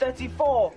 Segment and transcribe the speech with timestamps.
[0.00, 0.72] 34.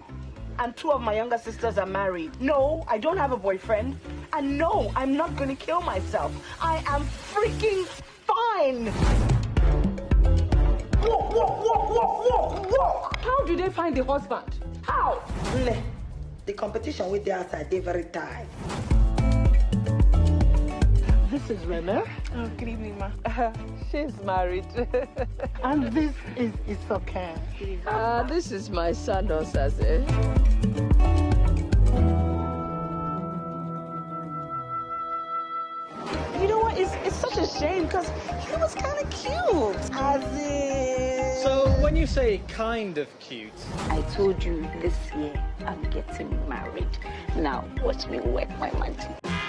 [0.60, 2.40] And two of my younger sisters are married.
[2.40, 3.98] No, I don't have a boyfriend.
[4.34, 6.32] And no, I'm not going to kill myself.
[6.62, 7.86] I am freaking
[8.28, 8.86] fine.
[11.02, 13.20] Walk, walk, walk, walk, walk, walk.
[13.20, 14.60] How do they find the husband?
[14.84, 15.24] How?
[15.66, 15.82] Meh.
[16.46, 18.48] The competition with the outside, they very tired.
[21.34, 22.04] This is Rena.
[22.36, 23.10] Oh, good evening, ma.
[23.92, 24.68] She's married.
[25.64, 27.40] and this is Isoka.
[27.88, 30.06] Ah, this is my son, Osaze.
[36.40, 36.78] You know what?
[36.78, 38.08] It's, it's such a shame because
[38.48, 39.92] he was kind of cute.
[39.92, 41.42] As in...
[41.42, 45.34] So when you say kind of cute, I told you this year
[45.66, 46.96] I'm getting married.
[47.36, 49.43] Now watch me work my magic.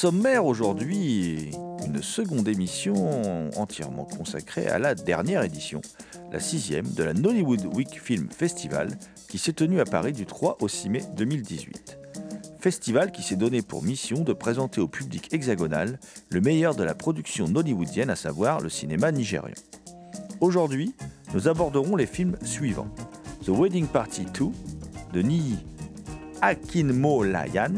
[0.00, 1.50] Sommaire aujourd'hui,
[1.84, 5.82] une seconde émission entièrement consacrée à la dernière édition,
[6.32, 8.88] la sixième de la Nollywood Week Film Festival,
[9.28, 11.98] qui s'est tenue à Paris du 3 au 6 mai 2018.
[12.60, 16.00] Festival qui s'est donné pour mission de présenter au public hexagonal
[16.30, 19.52] le meilleur de la production nollywoodienne, à savoir le cinéma nigérian.
[20.40, 20.94] Aujourd'hui,
[21.34, 22.88] nous aborderons les films suivants
[23.44, 24.46] The Wedding Party 2
[25.12, 25.58] de Nii
[26.40, 27.74] Akinmolayan,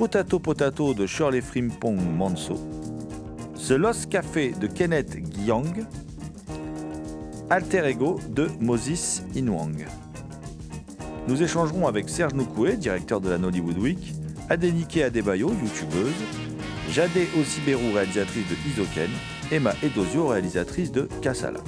[0.00, 2.54] Potato Potato de Shirley Frimpong Manso,
[3.68, 5.86] The Lost Café de Kenneth Gyang,
[7.50, 9.84] Alter Ego de Moses Inwang.
[11.28, 14.14] Nous échangerons avec Serge Noukoué, directeur de la Nollywood Week,
[14.48, 16.14] Adenike Adebayo, youtubeuse,
[16.90, 19.10] Jade Osiberu, réalisatrice de Isoken,
[19.52, 21.60] Emma Edozio, réalisatrice de Kassala.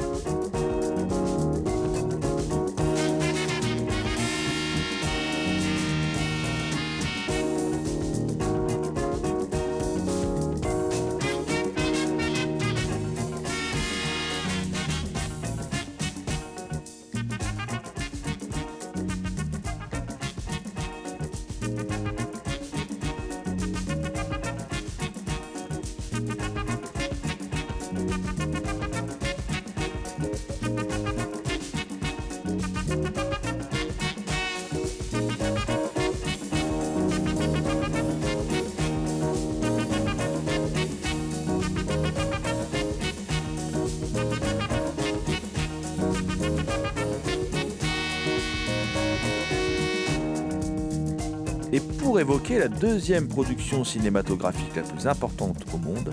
[52.83, 56.13] Deuxième production cinématographique la plus importante au monde,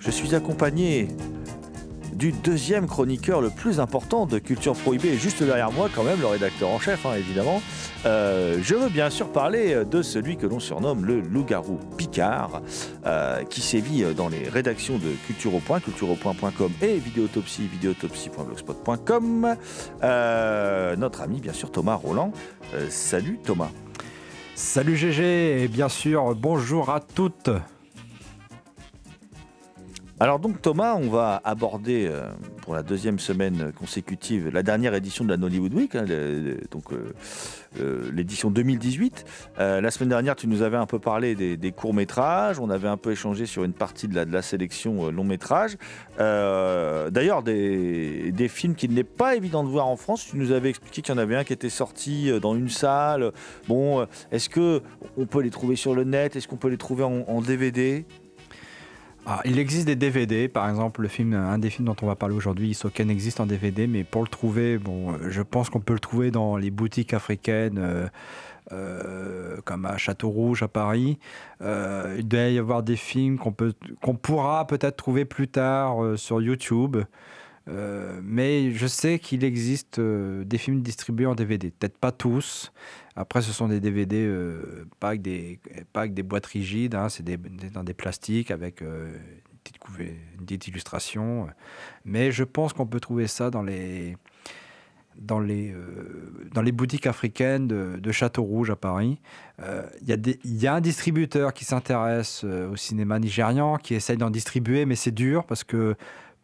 [0.00, 1.08] je suis accompagné
[2.14, 6.26] du deuxième chroniqueur le plus important de Culture Prohibée, juste derrière moi quand même, le
[6.26, 7.60] rédacteur en chef, hein, évidemment.
[8.06, 12.62] Euh, je veux bien sûr parler de celui que l'on surnomme le loup-garou Picard,
[13.04, 19.56] euh, qui sévit dans les rédactions de Culture au Point, cultureaupoint.com et Vidéotopsie, vidéotopsie.blogspot.com.
[20.02, 22.32] Euh, notre ami, bien sûr, Thomas Roland.
[22.88, 23.70] Salut Thomas.
[24.60, 27.48] Salut GG et bien sûr bonjour à toutes.
[30.20, 32.28] Alors donc Thomas, on va aborder euh,
[32.62, 36.04] pour la deuxième semaine consécutive la dernière édition de la Nollywood Week, hein,
[36.72, 37.14] donc euh,
[37.80, 39.24] euh, l'édition 2018.
[39.58, 42.88] Euh, la semaine dernière, tu nous avais un peu parlé des, des courts-métrages, on avait
[42.88, 45.76] un peu échangé sur une partie de la, sélection long-métrage.
[46.18, 50.70] Euh, D'ailleurs, des, films qu'il n'est pas évident de voir en France, tu nous avais
[50.70, 53.32] expliqué qu'il y en avait un qui était sorti dans une salle.
[53.68, 54.82] Bon, est-ce que
[55.16, 56.34] on peut les trouver sur le net?
[56.36, 58.06] Est-ce qu'on peut les trouver en DVD
[59.30, 62.16] Ah, il existe des DVD, par exemple le film, un des films dont on va
[62.16, 65.80] parler aujourd'hui, Isoken existe en DVD, mais pour le trouver, bon, euh, je pense qu'on
[65.80, 67.76] peut le trouver dans les boutiques africaines.
[67.76, 68.06] euh,
[68.72, 71.18] euh, comme à Château Rouge à Paris,
[71.60, 76.96] il doit y avoir des films qu'on pourra peut-être trouver plus tard sur YouTube.
[77.68, 82.72] Euh, mais je sais qu'il existe euh, des films distribués en DVD, peut-être pas tous.
[83.14, 85.60] Après, ce sont des DVD euh, pas, avec des,
[85.92, 87.24] pas avec des boîtes rigides, hein, c'est
[87.72, 89.10] dans des plastiques avec une,
[90.46, 91.48] petite illustration.
[92.04, 94.16] Mais je pense qu'on peut trouver ça dans les,
[95.18, 95.74] dans les,
[96.54, 99.20] dans les boutiques africaines de, Château Rouge à Paris.
[100.06, 104.94] Il y, a un distributeur qui s'intéresse au cinéma nigérian, qui essaye d'en distribuer, mais
[104.94, 105.96] c'est dur parce que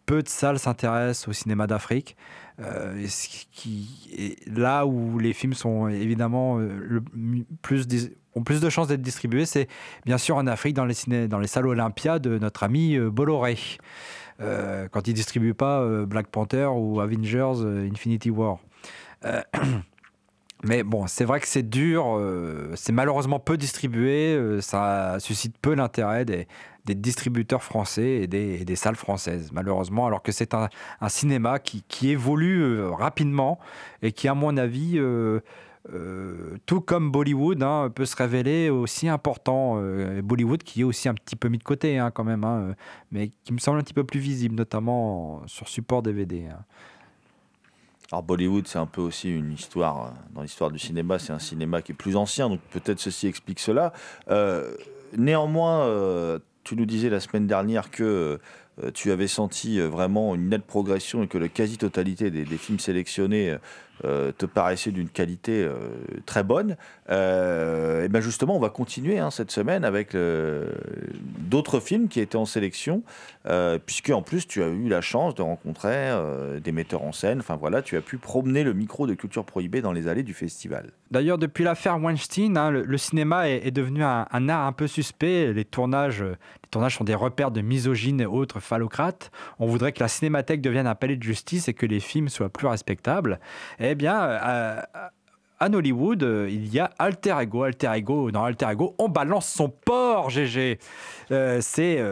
[0.06, 2.17] peu de salles s'intéressent au cinéma d'Afrique.
[2.61, 3.06] Euh,
[4.47, 7.03] là où les films sont évidemment euh, le
[7.62, 7.87] plus
[8.37, 9.69] ont plus de chances d'être distribués, c'est
[10.05, 13.11] bien sûr en Afrique dans les, ciné- dans les salles Olympia de notre ami euh,
[13.11, 13.56] Bolloré.
[14.41, 17.55] Euh, quand il distribue pas Black Panther ou Avengers
[17.91, 18.59] Infinity War.
[20.65, 22.21] Mais bon, c'est vrai que c'est dur,
[22.75, 26.49] c'est malheureusement peu distribué, ça suscite peu l'intérêt des,
[26.84, 30.69] des distributeurs français et des, salles françaises, malheureusement, alors que c'est un,
[31.08, 33.58] cinéma qui, évolue euh, rapidement
[34.02, 35.40] et qui, à mon avis, euh,
[35.92, 39.81] euh, tout comme Bollywood, hein, peut se révéler aussi important.
[40.22, 42.75] Bollywood qui est aussi un petit peu mis de côté hein, quand même, hein,
[43.10, 46.48] mais qui me semble un petit peu plus visible, notamment en- sur support DVD.
[48.12, 51.81] Alors Bollywood, c'est un peu aussi une histoire, dans l'histoire du cinéma, c'est un cinéma
[51.81, 53.94] qui est plus ancien, donc peut-être ceci explique cela.
[55.16, 58.38] Néanmoins, tu nous disais la semaine dernière que euh,
[58.93, 63.56] tu avais senti euh, vraiment une nette progression et que la quasi-totalité des, films sélectionnés
[64.05, 65.76] euh, te paraissait d'une qualité euh,
[66.26, 66.76] très bonne.
[67.09, 70.73] et bien justement, on va continuer hein, cette semaine avec euh,
[71.55, 73.03] d'autres films qui étaient en sélection,
[73.47, 77.12] euh, puisque en plus tu as eu la chance de rencontrer euh, des metteurs en
[77.12, 77.41] scène.
[77.41, 80.35] Enfin voilà, tu as pu promener le micro de Culture Prohibée dans les allées du
[80.35, 80.91] festival.
[81.11, 85.53] D'ailleurs, depuis l'affaire Weinstein, hein, le, cinéma est, devenu un, art un peu suspect.
[85.53, 86.37] Les tournages, euh,
[86.75, 89.31] tournages sont des repères de misogynes et autres phallocrates.
[89.61, 92.49] On voudrait que la cinémathèque devienne un palais de justice et que les films soient
[92.49, 93.38] plus respectables.
[93.79, 94.81] Eh bien, euh,
[95.61, 97.62] à, Hollywood, euh, il y a Alter Ego.
[97.62, 100.81] Alter Ego, dans Alter Ego, on balance son porc, GG.
[101.31, 102.03] Euh, C'est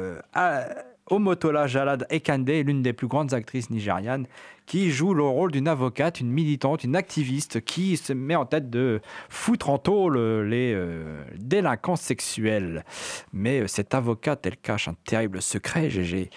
[1.11, 4.27] Omotola Jalad Ekande, l'une des plus grandes actrices nigérianes,
[4.67, 8.71] qui joue le rôle d'une avocate, une militante, une activiste qui se met en tête
[8.71, 12.85] de foutre en tôle les euh, délinquants sexuels.
[13.33, 16.31] Mais euh, cette avocate, elle cache un terrible secret, GG.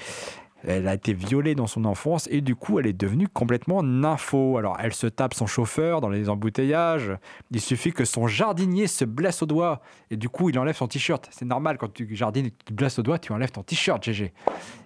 [0.68, 4.58] Elle a été violée dans son enfance et du coup, elle est devenue complètement nympho.
[4.58, 7.12] Alors, elle se tape son chauffeur dans les embouteillages.
[7.52, 10.88] Il suffit que son jardinier se blesse au doigt et du coup, il enlève son
[10.88, 11.28] t-shirt.
[11.32, 13.62] C'est normal quand tu jardines et que tu te blesses au doigt, tu enlèves ton
[13.64, 14.34] t-shirt, GG.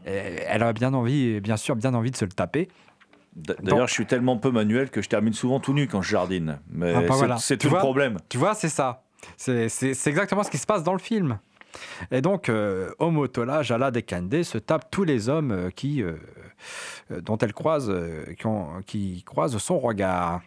[0.06, 2.68] Et elle a bien envie, bien sûr, bien envie de se le taper.
[3.36, 6.60] D'ailleurs, je suis tellement peu manuel que je termine souvent tout nu quand je jardine.
[6.72, 7.38] Mais Ah, bah c'est voilà.
[7.38, 8.18] tout le problème.
[8.28, 9.04] Tu vois, c'est ça.
[9.38, 9.68] C'est
[10.08, 11.40] exactement ce qui se passe dans le film.
[12.12, 16.18] Et donc, euh, Omotola Jala Dekande se tape tous les hommes euh, euh,
[17.12, 17.94] euh, dont elle croise,
[18.38, 18.46] qui,
[18.86, 20.42] qui croisent son regard.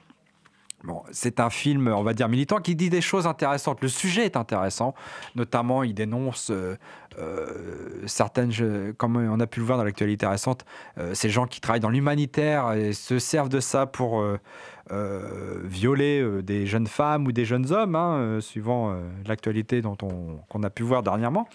[0.85, 3.81] Bon, c'est un film, on va dire, militant qui dit des choses intéressantes.
[3.83, 4.95] Le sujet est intéressant.
[5.37, 6.77] Notamment, il dénonce euh,
[7.19, 8.53] euh, certaines,
[8.97, 10.65] comme on a pu le voir dans l'actualité récente,
[10.99, 16.43] euh, ces gens qui travaillent dans l'humanitaire et se servent de ça pour euh, violer
[16.43, 18.97] des jeunes femmes ou des jeunes hommes, hein, suivant
[19.27, 21.49] l'actualité dont on, qu'on a pu voir dernièrement.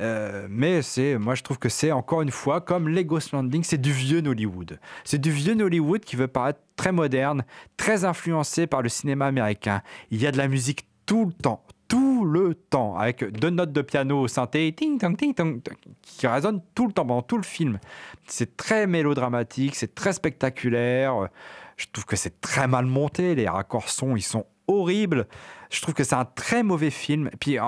[0.00, 3.62] Euh, mais c'est, moi je trouve que c'est encore une fois comme les Ghost Landing,
[3.62, 4.78] c'est du vieux Nollywood.
[5.04, 7.44] C'est du vieux Nollywood qui veut paraître très moderne,
[7.76, 9.82] très influencé par le cinéma américain.
[10.10, 13.72] Il y a de la musique tout le temps, tout le temps, avec deux notes
[13.72, 17.78] de piano au synthé qui résonnent tout le temps pendant tout le film.
[18.26, 21.28] C'est très mélodramatique, c'est très spectaculaire.
[21.76, 25.26] Je trouve que c'est très mal monté, les raccords sont, ils sont horribles.
[25.70, 27.30] Je trouve que c'est un très mauvais film.
[27.40, 27.58] Puis,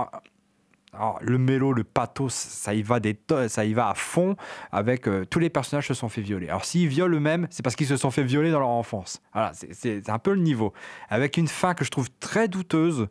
[0.97, 4.37] alors, le mélo, le pathos, ça y va des ça y va à fond
[4.73, 6.49] avec euh, tous les personnages se sont fait violer.
[6.49, 9.21] Alors s'ils violent eux-mêmes, c'est parce qu'ils se sont fait violer dans leur enfance.
[9.33, 10.73] Voilà, c'est un peu le niveau.
[11.09, 13.09] Avec une fin que je trouve très douteuse.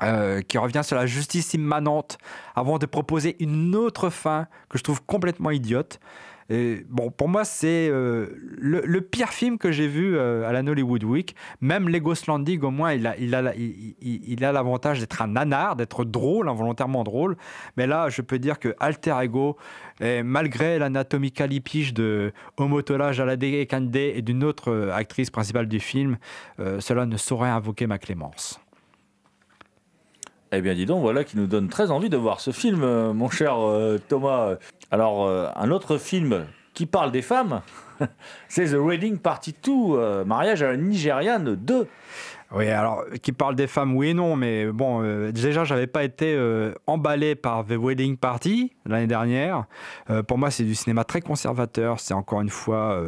[0.00, 2.18] Euh, qui revient sur la justice immanente
[2.54, 5.98] avant de proposer une autre fin que je trouve complètement idiote
[6.88, 11.04] bon, pour moi, c'est euh, le, pire film que j'ai vu euh, à la Hollywood
[11.04, 11.34] Week.
[11.60, 15.76] Même Lego Landing, au moins, il a, il a, il, a l'avantage d'être un nanar,
[15.76, 17.36] d'être drôle, involontairement drôle.
[17.76, 19.56] Mais là, je peux dire que Alter Ego,
[20.24, 26.16] malgré l'anatomie calipiche de Omotola Jalade Kande et d'une autre euh, actrice principale du film,
[26.80, 28.60] cela ne saurait invoquer ma clémence.
[30.50, 32.80] Eh bien, dis donc, voilà qui nous donne très envie de voir ce film,
[33.12, 33.56] mon cher
[34.08, 34.56] Thomas.
[34.90, 37.60] Alors, euh, un autre film qui parle des femmes,
[38.48, 41.86] c'est The Wedding Party 2, euh, mariage à la Nigériane 2.
[42.52, 46.04] Oui, alors, qui parle des femmes, oui et non, mais bon, euh, déjà, j'avais pas
[46.04, 46.38] été
[46.86, 49.66] emballé par The Wedding Party l'année dernière.
[50.26, 52.00] pour moi, c'est du cinéma très conservateur.
[52.00, 53.02] C'est encore une fois.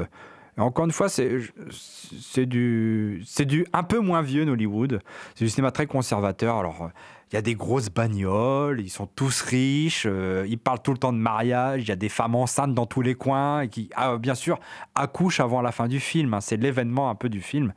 [0.59, 5.01] Encore une fois, c'est du, du un peu moins vieux Hollywood.
[5.35, 6.59] C'est du cinéma très conservateur.
[6.59, 6.91] Alors,
[7.31, 10.99] il y a des grosses bagnoles, ils sont tous riches, euh, ils parlent tout le
[10.99, 13.89] temps de mariage, il y a des femmes enceintes dans tous les coins et qui,
[13.95, 14.59] ah, bien sûr,
[14.97, 16.35] accouchent avant la fin du film.
[16.35, 16.41] Hein.
[16.41, 17.73] c'est l'événement un peu du film.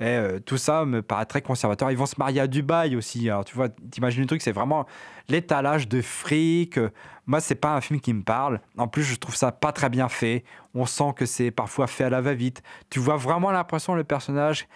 [0.00, 1.92] Et euh, tout ça me paraît très conservateur.
[1.92, 3.30] Ils vont se marier à Dubaï aussi.
[3.30, 4.86] Alors, tu vois, t'imagines le truc, c'est vraiment
[5.28, 6.80] l'étalage de fric.
[7.26, 8.60] Moi, c'est pas un film qui me parle.
[8.76, 10.42] En plus, je trouve ça pas très bien fait.
[10.74, 12.62] On sent que c'est parfois fait à la va-vite.
[12.90, 14.66] Tu vois vraiment l'impression le personnage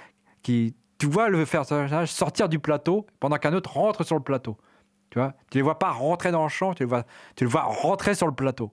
[0.42, 4.58] qui tu vois le personnage sortir du plateau pendant qu'un autre rentre sur le plateau.
[5.08, 7.04] Tu vois, tu les vois pas rentrer dans le champ, tu le vois,
[7.34, 8.70] tu le vois rentrer sur le plateau.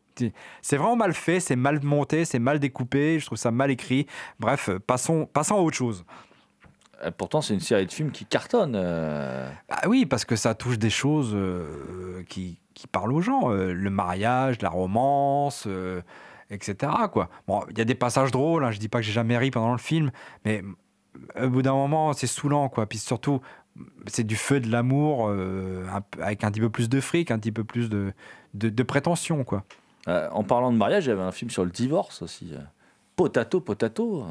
[0.61, 4.05] C'est vraiment mal fait, c'est mal monté, c'est mal découpé, je trouve ça mal écrit.
[4.39, 6.05] Bref, passons, passons à autre chose.
[7.03, 8.73] Euh, pourtant, c'est une série de films qui cartonne.
[8.75, 9.49] Euh.
[9.69, 13.49] Ah oui, parce que ça touche des choses euh, qui, qui, parlent aux gens.
[13.49, 15.67] le mariage, la romance,
[16.51, 16.91] etc.
[17.11, 17.29] Quoi.
[17.47, 19.49] Bon, il y a des passages drôles, hein, je dis pas que j'ai jamais ri
[19.49, 20.11] pendant le film,
[20.45, 20.61] mais
[21.41, 22.85] au bout d'un moment, c'est saoulant, quoi.
[22.85, 23.41] Puis surtout,
[24.07, 25.85] c'est du feu de l'amour euh,
[26.21, 28.13] avec un petit peu plus de fric, un petit peu plus de,
[28.53, 29.63] de, prétention, quoi.
[30.07, 32.51] Euh, en parlant de mariage, il y avait un film sur le divorce aussi.
[32.53, 32.59] Euh.
[33.15, 34.25] Potato, Potato.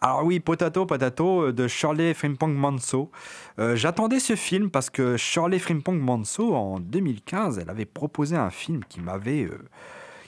[0.00, 3.10] Alors oui, Potato, Potato de Shirley Frimpong Manso.
[3.58, 8.82] J'attendais ce film parce que Shirley Frimpong Manso, en 2015, elle avait proposé un film
[8.88, 9.48] qui m'avait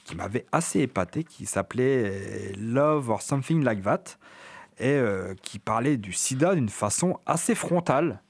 [0.05, 4.19] qui m'avait assez épaté, qui s'appelait Love or Something Like That
[4.79, 8.21] et euh, qui parlait du sida d'une façon assez frontale,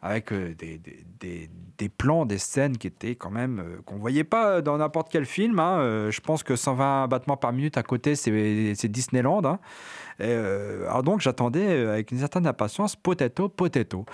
[0.00, 4.24] avec euh, des, des, des, plans, des scènes qui étaient quand même euh, qu'on voyait
[4.24, 5.58] pas dans n'importe quel film.
[5.58, 6.10] Hein.
[6.10, 9.44] je pense que 120 battements par minute à côté, c'est Disneyland.
[9.44, 9.58] Hein.
[10.20, 14.06] Alors donc j'attendais avec une certaine impatience Potato, Potato.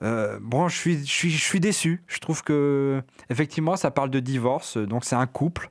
[0.00, 2.02] bon, je suis, je, suis, je suis déçu.
[2.06, 4.78] Je trouve que effectivement, ça parle de divorce.
[4.78, 5.70] Donc c'est un couple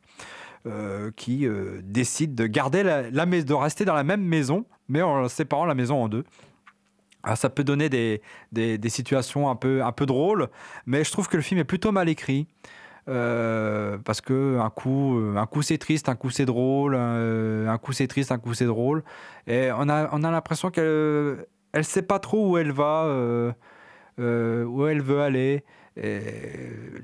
[1.15, 1.47] qui
[1.83, 5.75] décide de garder la, la, de rester dans la même maison mais en séparant la
[5.75, 6.23] maison en deux.
[7.23, 8.21] Ah, ça peut donner des,
[8.53, 10.49] des, situations un peu, un peu drôles,
[10.85, 12.47] mais je trouve que le film est plutôt mal écrit.
[13.09, 17.67] Euh, parce que un coup, euh, un coup c'est triste, un coup c'est drôle, euh,
[17.69, 19.03] un, coup c'est triste, un coup c'est drôle,
[19.47, 23.05] et on a, on a l'impression qu'elle, elle sait pas trop où elle va,
[24.17, 25.63] où elle veut aller.
[25.95, 26.21] Et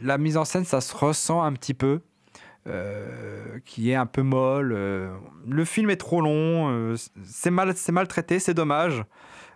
[0.01, 2.01] la mise en scène, ça se ressent un petit peu.
[2.65, 4.71] Euh, qui est un peu molle.
[4.73, 5.13] Euh,
[5.45, 9.03] le film est trop long, euh, c'est mal, mal traité, c'est dommage.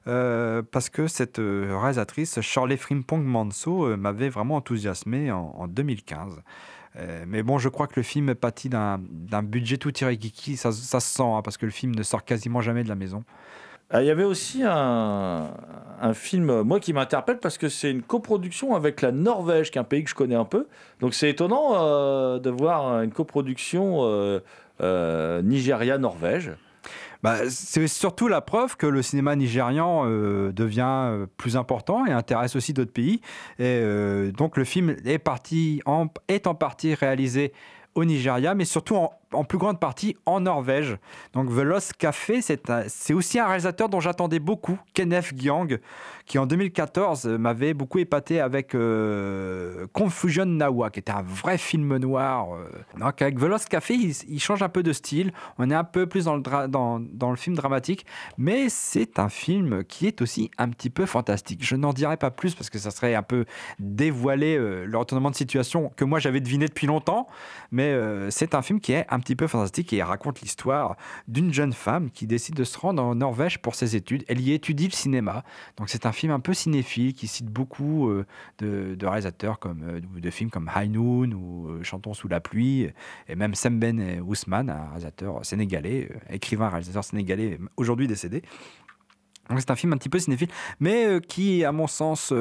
[0.05, 6.41] parce que cette réalisatrice, Shirley Frimpong Manso, m'avait vraiment enthousiasmé en, 2015.
[7.27, 10.99] mais bon, je crois que le film pâtit d'un budget tout tiré kiki, ça, ça
[11.01, 13.23] se sent, hein, parce que le film ne sort quasiment jamais de la maison.
[13.89, 15.49] Ah, il y avait aussi un,
[16.13, 19.85] film, moi, qui m'interpelle parce que c'est une coproduction avec la Norvège, qui est un
[19.85, 20.67] pays que je connais un peu.
[20.99, 24.39] Donc c'est étonnant euh, de voir une coproduction euh,
[24.81, 26.51] euh, Nigeria-Norvège.
[27.23, 32.73] Bah, c'est surtout la preuve que le cinéma nigérian devient plus important et intéresse aussi
[32.73, 33.21] d'autres pays.
[33.57, 33.81] Et
[34.37, 37.53] donc le film est, parti en, est en partie réalisé
[37.95, 40.97] au Nigeria, mais surtout en en plus grande partie en Norvège.
[41.33, 45.79] Donc The Lost Café, c'est aussi un réalisateur dont j'attendais beaucoup, Kenneth Gyang,
[46.25, 51.97] qui en 2014 m'avait beaucoup épaté avec euh, Confusion Nawa, qui était un vrai film
[51.97, 52.53] noir.
[52.53, 52.69] Euh.
[52.99, 56.05] Donc avec The Lost Café, il, change un peu de style, on est un peu
[56.05, 58.05] plus dans le, film dramatique,
[58.37, 61.63] mais c'est un film qui est aussi un petit peu fantastique.
[61.63, 63.45] Je n'en dirai pas plus parce que ça serait un peu
[63.79, 67.27] dévoiler euh, le retournement de situation que moi j'avais deviné depuis longtemps,
[67.71, 67.97] mais
[68.29, 70.95] c'est un film qui est un petit peu fantastique et raconte l'histoire
[71.27, 74.23] d'une jeune femme qui décide de se rendre en Norvège pour ses études.
[74.27, 75.43] Elle y étudie le cinéma.
[75.77, 78.25] Donc c'est un film un peu cinéphile qui cite beaucoup euh,
[78.59, 82.89] de, réalisateurs comme euh, de films comme High Noon ou euh, Chantons sous la pluie
[83.27, 88.41] et même Semben Ousmane, un réalisateur sénégalais, écrivain, réalisateur sénégalais aujourd'hui décédé.
[89.49, 90.49] Donc c'est un film un petit peu cinéphile,
[90.81, 92.33] mais qui, à mon sens,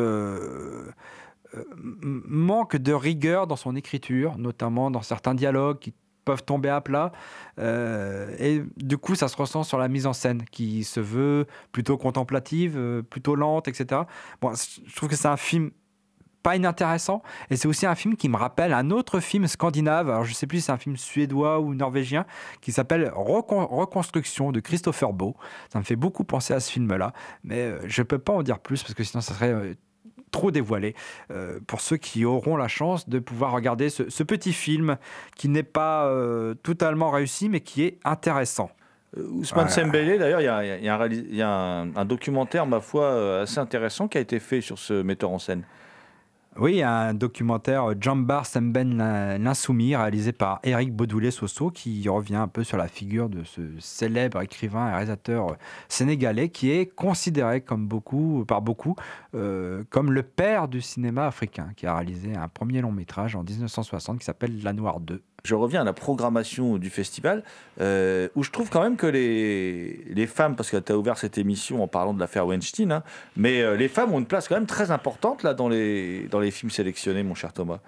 [1.94, 5.94] manque de rigueur dans son écriture, notamment dans certains dialogues qui
[6.26, 7.12] peuvent tomber à plat.
[7.58, 11.46] Euh, et du coup, ça se ressent sur la mise en scène qui se veut
[11.72, 14.02] plutôt contemplative, euh, plutôt lente, etc.
[14.42, 15.70] Bon, je trouve que c'est un film
[16.42, 17.22] pas inintéressant.
[17.50, 20.10] Et c'est aussi un film qui me rappelle un autre film scandinave.
[20.10, 22.26] Alors, je sais plus si c'est un film suédois ou norvégien
[22.60, 25.36] qui s'appelle Reconstruction de Christopher Beau.
[25.72, 27.12] Ça me fait beaucoup penser à ce film-là.
[27.42, 29.76] Mais euh, je peux pas en dire plus parce que sinon, ça serait
[30.36, 30.94] trop dévoilé
[31.30, 34.98] euh, pour ceux qui auront la chance de pouvoir regarder ce, petit film
[35.34, 38.70] qui n'est pas euh, totalement réussi mais qui est intéressant.
[39.16, 44.20] Euh, Ousmane Sembele, d'ailleurs, il y a, un, documentaire, ma foi, assez intéressant qui a
[44.20, 45.62] été fait sur ce metteur en scène.
[46.58, 48.96] Oui, un documentaire Jambar Semben
[49.38, 54.40] l'Insoumis, réalisé par Eric Baudoulet-Soso, qui revient un peu sur la figure de ce célèbre
[54.40, 55.58] écrivain et réalisateur
[55.88, 58.96] sénégalais, qui est considéré comme beaucoup, par beaucoup
[59.34, 63.42] euh, comme le père du cinéma africain, qui a réalisé un premier long métrage en
[63.42, 67.42] 1960 qui s'appelle La Noire 2 je reviens à la programmation du festival,
[67.80, 71.16] euh, où je trouve quand même que les, les femmes, parce que tu as ouvert
[71.16, 73.02] cette émission en parlant de l'affaire Weinstein, hein,
[73.36, 76.40] mais euh, les femmes ont une place quand même très importante là dans les, dans
[76.40, 77.78] les films sélectionnés, mon cher Thomas.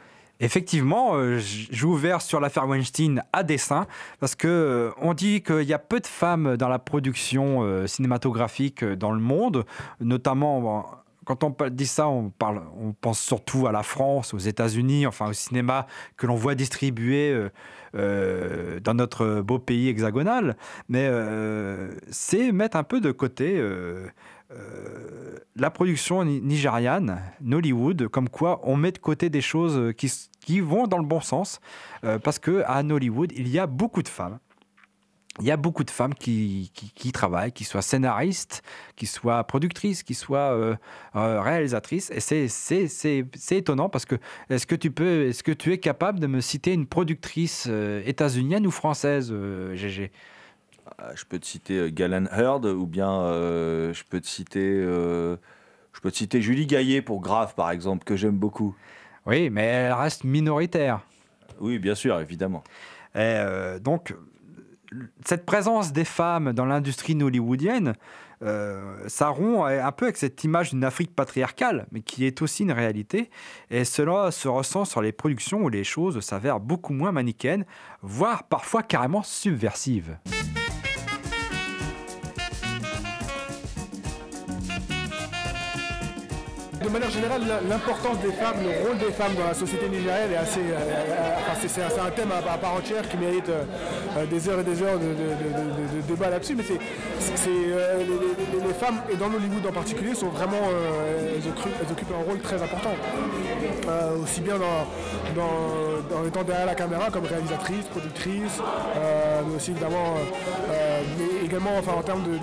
[0.40, 3.88] Effectivement, euh, j'ai sur l'affaire Weinstein à dessein
[4.20, 9.10] parce que on dit qu'il y a peu de femmes dans la production cinématographique dans
[9.10, 9.64] le monde,
[10.00, 10.97] notamment
[11.28, 12.32] quand on dit ça, on,
[13.02, 17.50] pense surtout à la France, aux États-Unis, enfin au cinéma que l'on voit distribuer euh,
[17.94, 20.56] euh, dans notre beau pays hexagonal.
[20.88, 23.62] Mais euh, c'est mettre un peu de côté
[25.54, 30.86] la production nigériane, Nollywood, comme quoi on met de côté des choses qui, qui vont
[30.86, 31.60] dans le bon sens,
[32.22, 34.38] parce qu'à Nollywood, il y a beaucoup de femmes
[35.40, 38.62] il y a beaucoup de femmes qui, qui, travaillent, qui soient scénaristes,
[38.96, 40.76] qui soient productrices, qui soient euh,
[41.16, 42.10] euh, réalisatrices.
[42.10, 44.16] Et c'est étonnant parce que
[44.50, 48.02] est-ce que tu peux, est-ce que tu es capable de me citer une productrice euh,
[48.04, 49.32] états-unienne ou française,
[49.74, 50.10] GG
[50.98, 53.30] ah, Je peux te citer Galen Heard ou bien
[53.92, 58.16] je peux te citer, je peux te citer Julie Gaillet pour Grave par exemple que
[58.16, 58.74] j'aime beaucoup.
[59.26, 61.00] Oui, mais elle reste minoritaire.
[61.60, 62.64] Oui, bien sûr, évidemment.
[63.14, 63.42] Et,
[63.80, 64.14] donc
[65.24, 67.94] cette présence des femmes dans l'industrie hollywoodienne,
[68.42, 72.62] euh, ça rompt un peu avec cette image d'une Afrique patriarcale, mais qui est aussi
[72.62, 73.30] une réalité.
[73.70, 77.64] Et cela se ressent sur les productions où les choses s'avèrent beaucoup moins manichéennes,
[78.02, 80.16] voire parfois carrément subversives.
[86.88, 90.36] De manière générale, l'importance des femmes, le rôle des femmes dans la société nigérienne est
[90.36, 90.60] assez.
[90.60, 93.64] Euh, euh, c'est un thème à, part entière qui mérite euh,
[94.26, 95.14] des heures et des heures de,
[96.08, 96.54] débat là-dessus.
[96.56, 96.78] Mais les,
[98.74, 100.70] femmes, et dans Hollywood en particulier, sont vraiment.
[101.34, 101.46] Elles
[101.92, 102.94] occupent, un rôle très important.
[104.22, 104.86] aussi bien dans,
[105.36, 108.62] dans, étant derrière la caméra comme réalisatrice, productrice,
[109.46, 110.14] mais aussi évidemment.
[111.18, 112.38] mais également en termes de,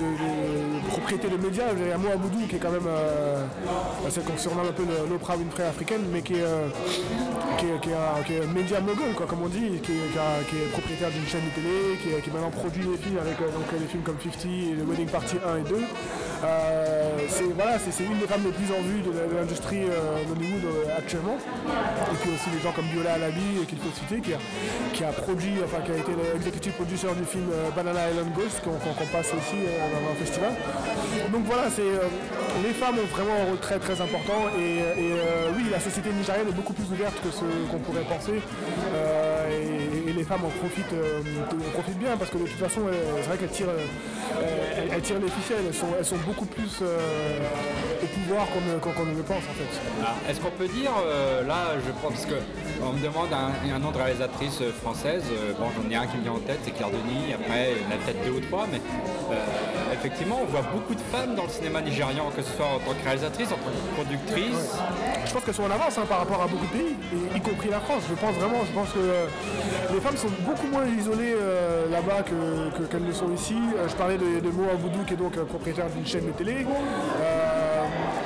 [0.96, 1.66] propriété de médias.
[1.78, 5.64] Il y a Moa Boudou qui est quand même qu'on surnomme un peu l'Oprah Winfrey
[5.64, 6.68] africaine, mais qui est, euh,
[7.58, 7.66] qui
[8.34, 12.22] est, média mogul, quoi, comme on dit, qui, est propriétaire d'une chaîne de télé, qui,
[12.22, 15.10] qui, maintenant produit des films avec euh, donc, des films comme 50 et The Wedding
[15.10, 15.76] Party 1 et 2.
[16.44, 19.86] Euh, c'est voilà, une des femmes les plus en vue de, l'industrie
[20.28, 20.64] d'Hollywood
[20.98, 21.38] actuellement.
[21.38, 24.38] Et puis aussi des gens comme Viola Alabi, qu'il faut citer, qui a,
[24.94, 29.06] qui a produit, enfin qui a été l'executive producer du film Banana Island Ghost, qu'on
[29.08, 30.52] passe aussi dans un festival.
[31.32, 31.84] Donc voilà, c'est
[32.64, 36.48] les femmes ont vraiment un rôle très très important et, euh, oui, la société nigérienne
[36.48, 38.40] est beaucoup plus ouverte que ce qu'on pourrait penser.
[38.94, 39.15] Euh,
[40.26, 43.70] femmes euh, en profitent bien parce que de toute façon, euh, c'est vrai qu'elles tirent,
[43.70, 43.86] euh,
[44.78, 49.24] elles, elles les ficelles, elles sont, elles sont beaucoup plus au pouvoir qu'on ne, le
[49.24, 49.72] pense en fait.
[50.02, 50.92] Alors, Est-ce qu'on peut dire,
[51.48, 52.36] là, je pense parce que
[52.82, 55.24] on me demande un, nom de réalisatrice française.
[55.60, 57.34] bon, j'en ai un qui me vient en tête, c'est Claire Denis.
[57.34, 58.80] Après, il y en a peut-être deux ou trois, mais
[60.06, 62.94] effectivement, on voit beaucoup de femmes dans le cinéma nigérian, que ce soit en tant
[62.94, 64.78] que réalisatrice, en tant que productrice.
[65.26, 66.96] Je pense qu'elles sont en avance hein, par rapport à beaucoup de pays,
[67.36, 68.04] y compris la France.
[68.10, 69.26] Je pense vraiment, je pense que euh,
[69.94, 73.56] les femmes sont beaucoup moins isolées euh, là-bas que- que- qu'elles le sont ici.
[73.78, 76.66] Euh, je parlais de, de Mo Aboudou, qui est donc propriétaire d'une chaîne de télé.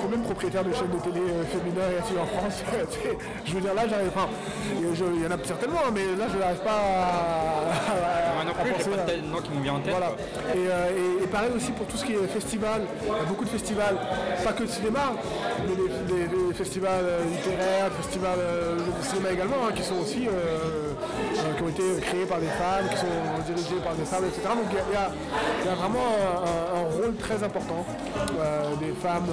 [0.10, 2.63] Combien de propriétaires de chaînes de télé euh, féminins y a-t-il en France
[3.45, 4.10] Je veux dire, là, j'arrive.
[4.10, 4.28] Enfin,
[4.74, 8.34] je- il y en a certainement, hein, mais là, je n'arrive pas à.
[8.36, 9.91] Moi non plus, j'ai pas de nom qui me vient en tête.
[9.93, 10.12] voilà.
[10.56, 13.24] Et, euh, et- et pareil aussi pour tout ce qui est festival, il y a
[13.28, 13.98] beaucoup de festivals,
[14.43, 15.13] pas que de cinéma,
[15.67, 20.28] mais des, des- des festivals euh, littéraires, festivals de cinéma également, hein, qui sont aussi,
[20.28, 20.93] euh,
[21.58, 24.41] qui ont été créés par des femmes, qui sont dirigés par des femmes, etc.
[24.48, 25.12] Donc il y a,
[25.65, 27.86] y y vraiment un, un rôle très important
[28.39, 29.28] euh, des femmes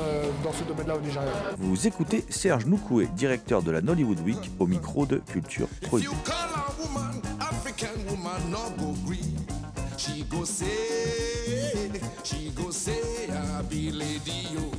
[0.45, 1.31] dans ce domaine-là au Nigeria.
[1.59, 5.69] Vous écoutez Serge Noukoué, directeur de la Nollywood Week, au micro de Culture.
[9.99, 10.67] She go say,
[12.23, 12.93] she go say,
[13.31, 14.76] I be lady yo.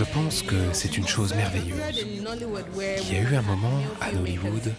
[0.00, 1.78] Je pense que c'est une chose merveilleuse.
[3.02, 4.72] Il y a eu un moment à Hollywood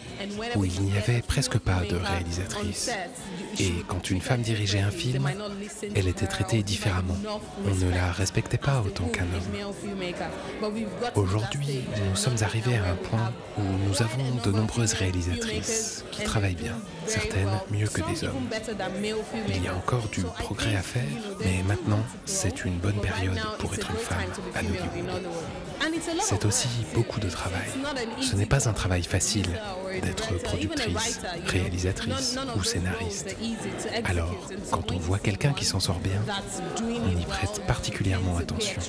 [0.56, 2.90] où il n'y avait presque pas de réalisatrice.
[3.60, 5.30] Et quand une femme dirigeait un film,
[5.96, 7.16] elle était traitée différemment.
[7.66, 10.72] On ne la respectait pas autant qu'un homme.
[11.16, 16.56] Aujourd'hui, nous sommes arrivés à un point où nous avons de nombreuses réalisatrices qui travaillent
[16.56, 18.48] bien, certaines mieux que des hommes.
[19.48, 21.04] Il y a encore du progrès à faire,
[21.40, 24.20] mais maintenant, c'est une bonne période pour être une femme
[24.56, 25.22] à Hollywood.
[26.22, 27.68] C'est aussi beaucoup de travail.
[28.22, 29.48] Ce n'est pas un travail facile
[30.02, 33.36] d'être productrice, réalisatrice ou scénariste.
[34.06, 34.34] Alors,
[34.72, 36.22] quand on voit quelqu'un qui s'en sort bien,
[36.82, 38.80] on y prête particulièrement attention.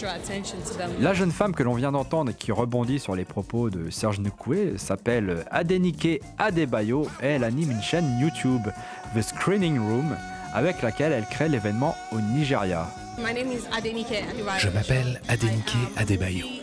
[1.01, 4.21] La jeune femme que l'on vient d'entendre et qui rebondit sur les propos de Serge
[4.21, 8.63] Noukoué s'appelle Adenike Adebayo et elle anime une chaîne YouTube,
[9.15, 10.17] The Screening Room,
[10.55, 12.87] avec laquelle elle crée l'événement au Nigeria.
[14.59, 16.62] Je m'appelle Adenike Adebayo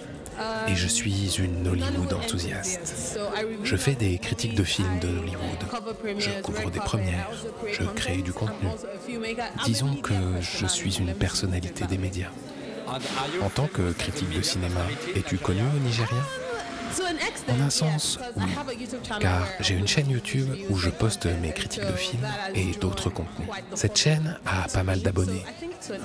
[0.67, 3.19] et je suis une Hollywood enthousiaste.
[3.63, 6.17] Je fais des critiques de films de Hollywood.
[6.17, 7.29] Je couvre des premières.
[7.71, 8.69] Je crée du contenu.
[9.65, 12.31] Disons que je suis une personnalité des médias.
[13.41, 14.81] En tant que critique de cinéma,
[15.15, 16.23] es-tu connu au Nigeria?
[17.49, 18.43] En un sens, oui.
[19.19, 22.25] Car j'ai une chaîne YouTube où je poste mes critiques de films
[22.55, 23.47] et d'autres contenus.
[23.75, 25.43] Cette chaîne a pas mal d'abonnés.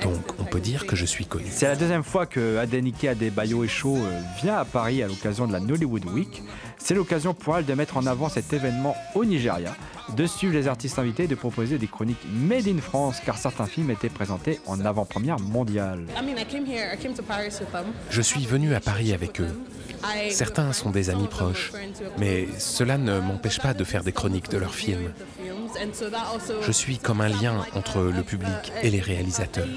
[0.03, 1.47] Donc on peut dire que je suis connu.
[1.51, 5.53] C'est la deuxième fois que Adenike Adebayo Esho euh, vient à Paris à l'occasion de
[5.53, 6.43] la Nollywood Week.
[6.79, 9.75] C'est l'occasion pour elle de mettre en avant cet événement au Nigeria,
[10.17, 13.67] de suivre les artistes invités et de proposer des chroniques made in France car certains
[13.67, 16.05] films étaient présentés en avant-première mondiale.
[18.11, 19.55] Je suis venu à Paris avec eux.
[20.31, 21.73] Certains sont des amis proches,
[22.19, 25.13] mais cela ne m'empêche pas de faire des chroniques de leurs films.
[26.63, 29.69] Je suis comme un lien entre le public et les réalisateurs.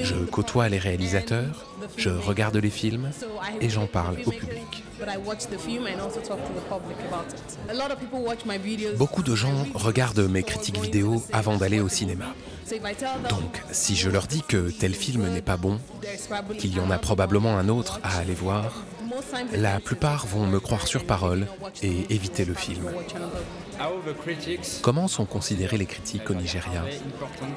[0.00, 3.10] Je côtoie les réalisateurs, je regarde les films
[3.60, 4.84] et j'en parle au public.
[8.96, 12.26] Beaucoup de gens regardent mes critiques vidéo avant d'aller au cinéma.
[13.28, 15.78] Donc, si je leur dis que tel film n'est pas bon,
[16.58, 18.84] qu'il y en a probablement un autre à aller voir,
[19.52, 21.46] la plupart vont me croire sur parole
[21.82, 22.84] et éviter le film.
[24.82, 26.84] Comment sont considérés les critiques au Nigeria?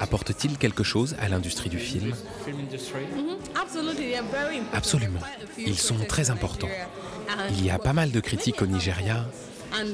[0.00, 2.14] Apportent-ils quelque chose à l'industrie du film?
[4.72, 5.20] Absolument.
[5.58, 6.68] Ils sont très importants.
[7.50, 9.26] Il y a pas mal de critiques au Nigeria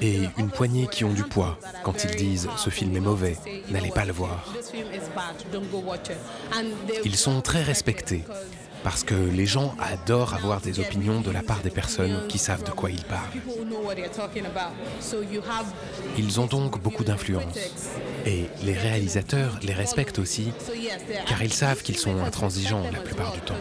[0.03, 1.59] et une poignée qui ont du poids.
[1.85, 3.37] quand ils disent ce film est mauvais,
[3.71, 4.53] n'allez pas le voir.
[7.05, 8.25] Ils sont très respectés
[8.83, 12.65] parce que les gens adorent avoir des opinions de la part des personnes qui savent
[12.65, 13.29] de quoi ils parlent.
[16.19, 17.59] Ils ont donc beaucoup d'influence.
[18.27, 20.53] Et les réalisateurs les respectent aussi,
[21.27, 23.55] car ils savent qu'ils sont intransigeants la plupart du temps.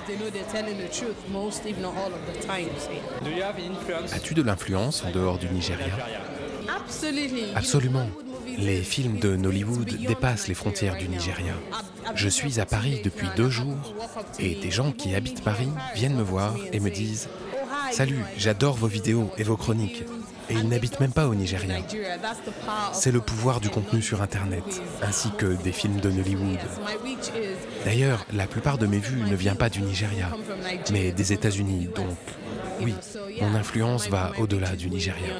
[4.13, 5.93] As-tu de l'influence en dehors du Nigeria?
[7.55, 8.07] Absolument.
[8.57, 11.53] Les films de Nollywood dépassent les frontières du Nigeria.
[12.15, 13.77] Je suis à Paris depuis deux jours
[14.39, 17.29] et des gens qui habitent Paris viennent me voir et me disent
[17.91, 20.03] Salut, j'adore vos vidéos et vos chroniques.
[20.49, 21.75] Et ils n'habitent même pas au Nigeria.
[22.91, 24.63] C'est le pouvoir du contenu sur Internet,
[25.03, 26.57] ainsi que des films de Nollywood.
[27.85, 30.29] D'ailleurs, la plupart de mes vues ne vient pas du Nigeria,
[30.91, 32.17] mais des États-Unis, donc
[32.81, 32.95] oui,
[33.41, 35.35] mon influence va au-delà du Nigeria.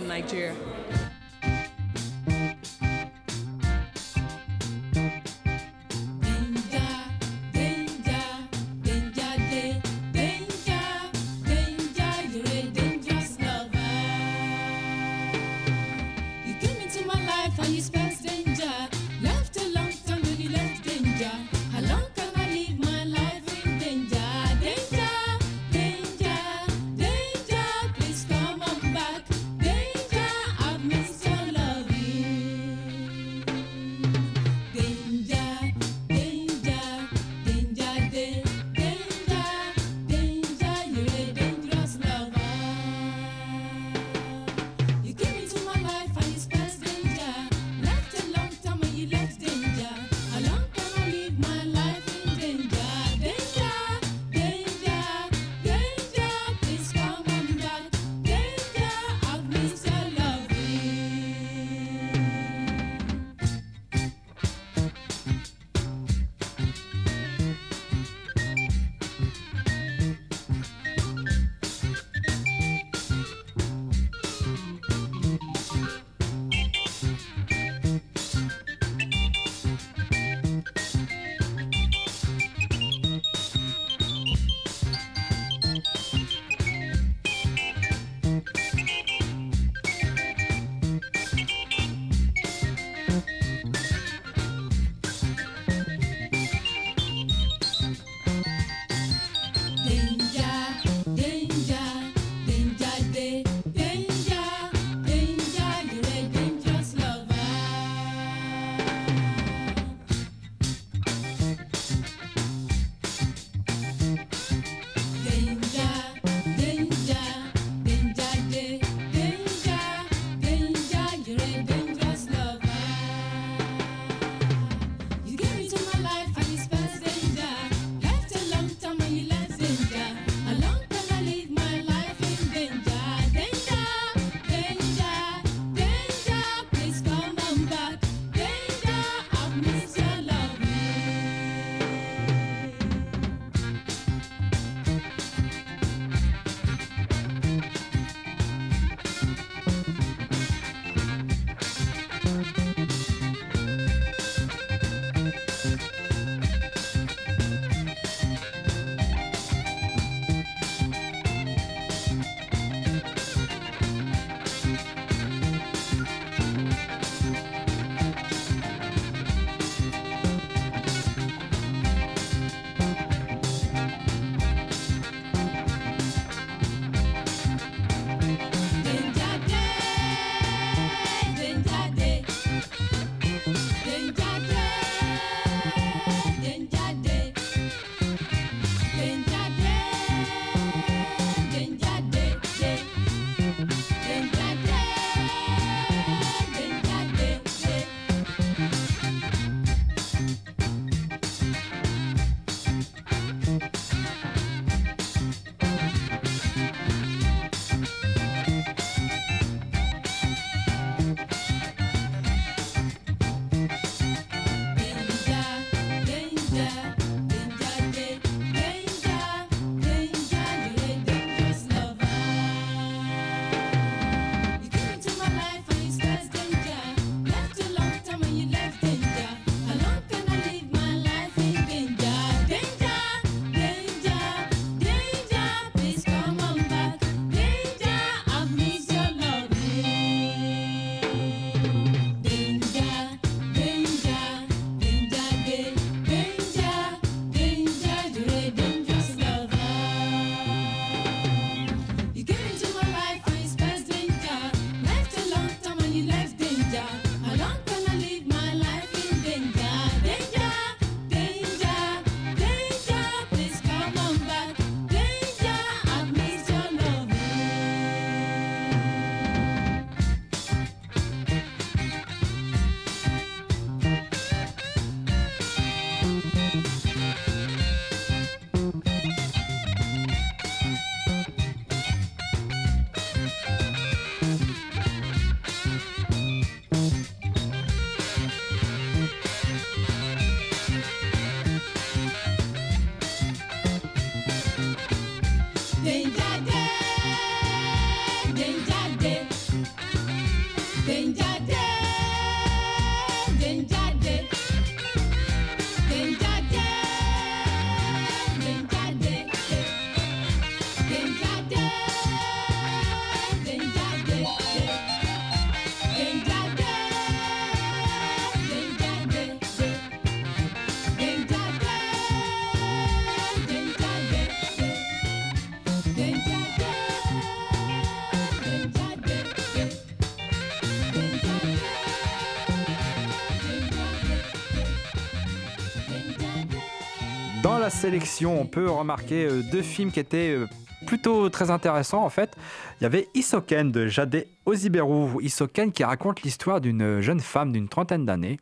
[337.42, 340.46] Dans la sélection, on peut remarquer euh, deux films qui étaient euh,
[340.86, 342.36] plutôt très intéressants en fait.
[342.80, 345.24] Il y avait Isoken de Jade Oziberu.
[345.24, 348.40] Isoken qui raconte l'histoire d'une jeune femme d'une trentaine d'années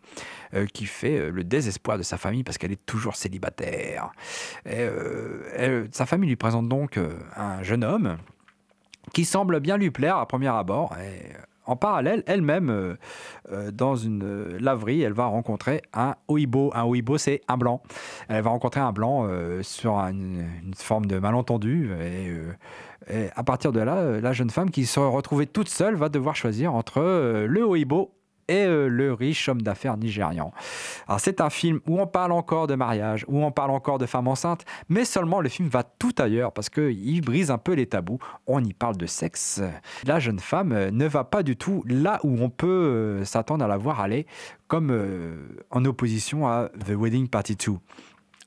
[0.55, 4.12] euh, qui fait le désespoir de sa famille parce qu'elle est toujours célibataire.
[5.91, 6.99] Sa famille lui présente donc
[7.36, 8.17] un jeune homme
[9.13, 10.95] qui semble bien lui plaire à premier abord.
[11.67, 12.95] En parallèle, elle-même, euh,
[13.51, 16.71] euh, dans une euh, laverie, elle va rencontrer un oibo.
[16.73, 17.82] Un oibo, c'est un blanc.
[18.30, 19.27] Elle va rencontrer un blanc
[19.62, 21.91] sur une, forme de malentendu.
[22.01, 26.36] Et, à partir de là, la jeune femme qui se retrouvée toute seule va devoir
[26.36, 28.16] choisir entre le oibo
[28.47, 30.51] et euh, le riche homme d'affaires nigérian.
[31.07, 34.05] Alors c'est un film où on parle encore de mariage, où on parle encore de
[34.05, 37.88] femmes enceintes, mais seulement le film va tout ailleurs parce qu'il brise un peu les
[37.88, 38.19] tabous.
[38.45, 39.62] On y parle de sexe.
[40.05, 43.63] La jeune femme euh, ne va pas du tout là où on peut euh, s'attendre
[43.63, 44.25] à la voir aller,
[44.67, 44.91] comme
[45.71, 47.73] en opposition à The Wedding Party 2.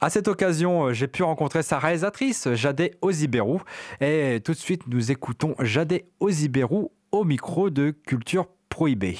[0.01, 3.59] À cette occasion, j'ai pu rencontrer sa réalisatrice, Jade Oziberu.
[4.01, 9.19] Et tout de suite, nous écoutons Jade Oziberu au micro de Culture Prohibée.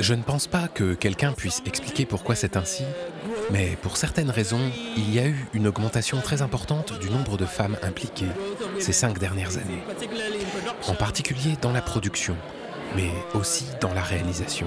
[0.00, 2.82] Je ne pense pas que quelqu'un puisse expliquer pourquoi c'est ainsi,
[3.50, 4.58] mais pour certaines raisons,
[4.96, 8.26] il y a eu une augmentation très importante du nombre de femmes impliquées
[8.80, 9.82] ces cinq dernières années,
[10.88, 12.36] en particulier dans la production,
[12.96, 14.66] mais aussi dans la réalisation.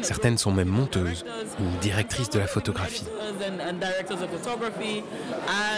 [0.00, 1.24] Certaines sont même monteuses
[1.60, 3.06] ou directrices de la photographie.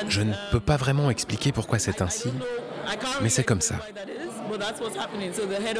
[0.08, 2.30] Je ne peux pas vraiment expliquer pourquoi c'est ainsi,
[3.20, 3.76] mais c'est comme ça.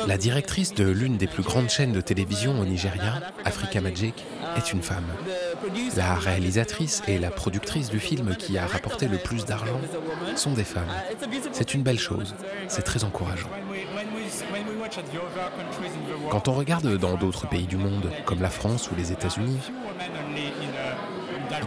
[0.07, 4.25] La directrice de l'une des plus grandes chaînes de télévision au Nigeria, Africa Magic,
[4.57, 5.07] est une femme.
[5.97, 9.81] La réalisatrice et la productrice du film qui a rapporté le plus d'argent
[10.37, 10.93] sont des femmes.
[11.53, 12.35] C'est une belle chose,
[12.69, 13.51] c'est très encourageant.
[16.31, 19.61] Quand on regarde dans d'autres pays du monde, comme la France ou les États-Unis,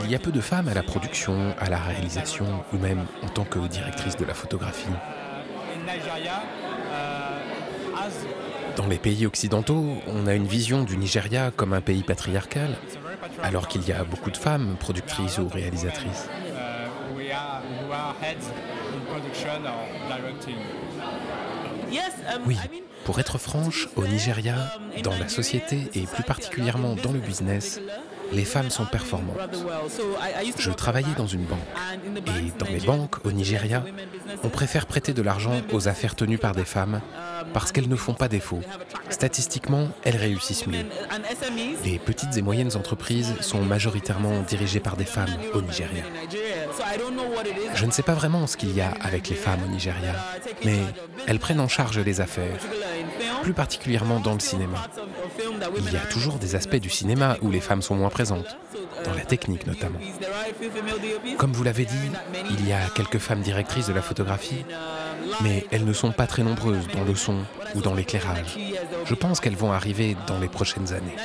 [0.03, 3.29] il y a peu de femmes à la production, à la réalisation ou même en
[3.29, 4.87] tant que directrice de la photographie.
[8.75, 12.77] Dans les pays occidentaux, on a une vision du Nigeria comme un pays patriarcal,
[13.41, 16.29] alors qu'il y a beaucoup de femmes productrices ou réalisatrices.
[22.45, 22.57] Oui,
[23.05, 24.55] pour être franche, au Nigeria,
[25.03, 27.79] dans la société et plus particulièrement dans le business,
[28.31, 29.37] les femmes sont performantes.
[30.59, 31.59] Je travaillais dans une banque.
[32.27, 33.83] Et dans les banques, au Nigeria,
[34.43, 37.01] on préfère prêter de l'argent aux affaires tenues par des femmes
[37.53, 38.61] parce qu'elles ne font pas défaut.
[39.09, 40.85] Statistiquement, elles réussissent mieux.
[41.85, 46.03] Les petites et moyennes entreprises sont majoritairement dirigées par des femmes au Nigeria.
[47.75, 50.13] Je ne sais pas vraiment ce qu'il y a avec les femmes au Nigeria,
[50.65, 50.79] mais
[51.27, 52.57] elles prennent en charge les affaires,
[53.41, 54.77] plus particulièrement dans le cinéma.
[55.77, 58.57] Il y a toujours des aspects du cinéma où les femmes sont moins présentes,
[59.05, 59.99] dans la technique notamment.
[61.37, 62.11] Comme vous l'avez dit,
[62.49, 64.65] il y a quelques femmes directrices de la photographie,
[65.41, 67.37] mais elles ne sont pas très nombreuses dans le son
[67.75, 68.57] ou dans l'éclairage.
[69.05, 71.15] Je pense qu'elles vont arriver dans les prochaines années.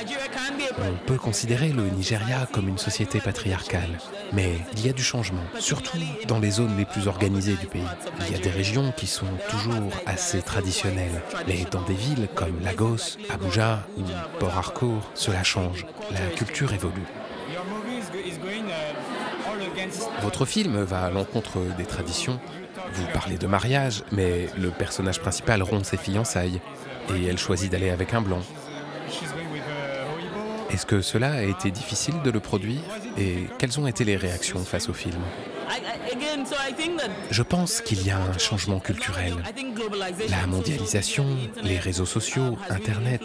[0.79, 3.99] On peut considérer le Nigeria comme une société patriarcale,
[4.31, 7.81] mais il y a du changement, surtout dans les zones les plus organisées du pays.
[8.27, 12.59] Il y a des régions qui sont toujours assez traditionnelles, mais dans des villes comme
[12.61, 14.03] Lagos, Abuja ou
[14.39, 15.85] Port Harcourt, cela change.
[16.11, 17.03] La culture évolue.
[20.21, 22.39] Votre film va à l'encontre des traditions.
[22.93, 26.61] Vous parlez de mariage, mais le personnage principal rompt ses fiançailles
[27.13, 28.41] et elle choisit d'aller avec un blanc.
[30.69, 32.81] Est-ce que cela a été difficile de le produire
[33.17, 35.21] et quelles ont été les réactions face au film?
[37.29, 39.35] Je pense qu'il y a un changement culturel.
[40.29, 41.25] La mondialisation,
[41.63, 43.21] les réseaux sociaux, Internet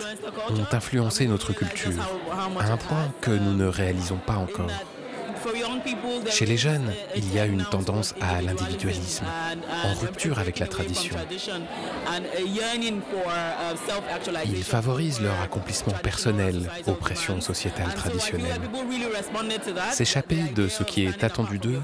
[0.50, 2.02] ont influencé notre culture
[2.58, 4.70] à un point que nous ne réalisons pas encore.
[6.30, 9.24] Chez les jeunes, il y a une tendance à l'individualisme,
[9.84, 11.16] en rupture avec la tradition.
[14.46, 18.60] Ils favorisent leur accomplissement personnel aux pressions sociétales traditionnelles.
[19.92, 21.80] S'échapper de ce qui est attendu d'eux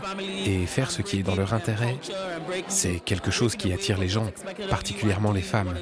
[0.47, 1.97] et faire ce qui est dans leur intérêt,
[2.69, 4.31] c'est quelque chose qui attire les gens,
[4.71, 5.75] particulièrement les femmes.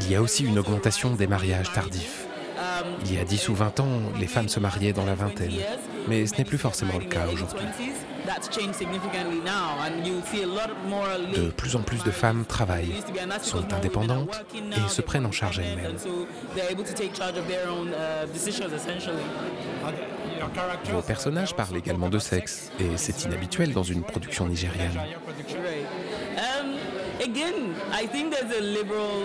[0.00, 2.26] Il y a aussi une augmentation des mariages tardifs.
[3.04, 5.52] Il y a 10 ou 20 ans, les femmes se mariaient dans la vingtaine,
[6.08, 7.66] mais ce n'est plus forcément le cas aujourd'hui.
[11.34, 13.02] De plus en plus de femmes travaillent,
[13.42, 15.96] sont indépendantes et se prennent en charge elles-mêmes.
[20.92, 24.98] Vos personnages parlent également de sexe, et c'est inhabituel dans une production nigérienne.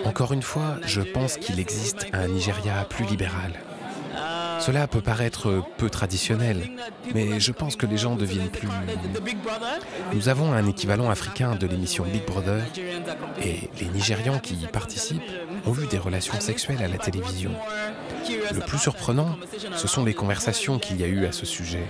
[0.04, 3.52] Encore une fois, je pense qu'il existe un Nigeria plus libéral.
[4.60, 6.70] Cela peut paraître peu traditionnel,
[7.14, 8.68] mais je pense que les gens deviennent plus...
[10.12, 12.62] Nous avons un équivalent africain de l'émission Big Brother,
[13.42, 15.22] et les Nigérians qui y participent
[15.66, 17.50] ont vu des relations sexuelles à la télévision.
[18.28, 19.36] Le plus surprenant,
[19.76, 21.84] ce sont les conversations qu'il y a eu à ce sujet.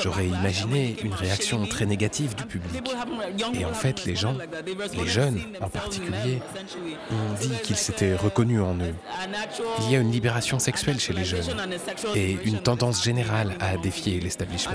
[0.00, 2.82] J'aurais imaginé une réaction très négative du public.
[3.54, 4.36] Et en fait, les gens,
[4.94, 6.40] les jeunes en particulier,
[7.10, 8.94] ont dit qu'ils s'étaient reconnus en eux.
[9.80, 11.44] Il y a une libération sexuelle chez les jeunes
[12.14, 14.72] et une tendance générale à défier l'establishment.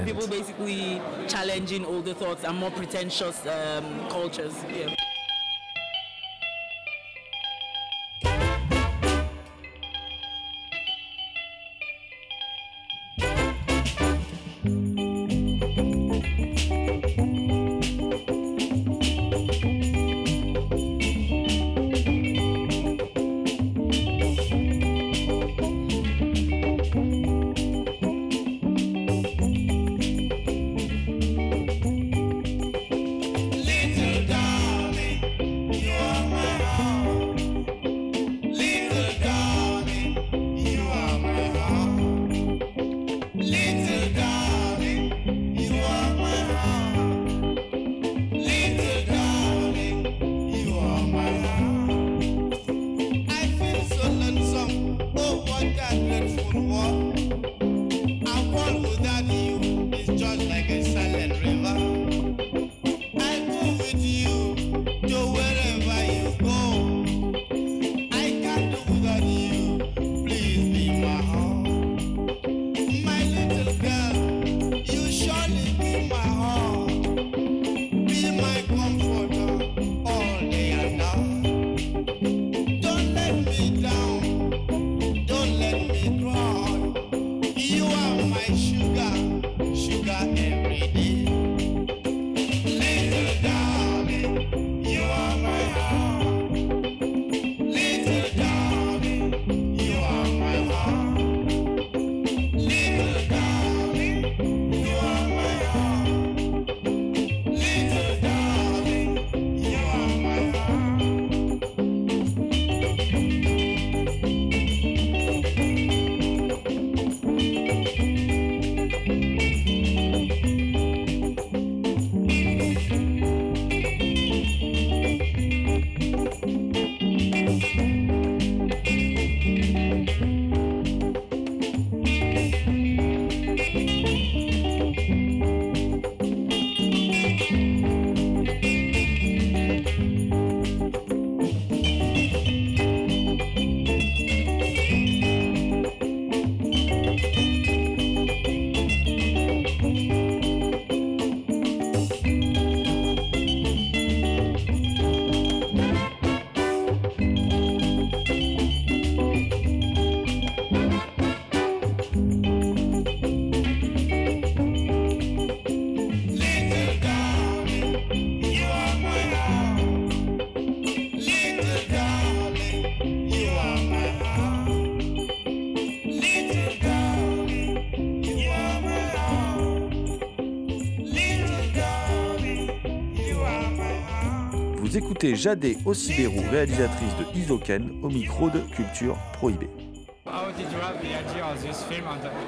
[185.28, 189.70] Écoutez Jadé Ossibérou, réalisatrice de Isoken, au micro de Culture Prohibée.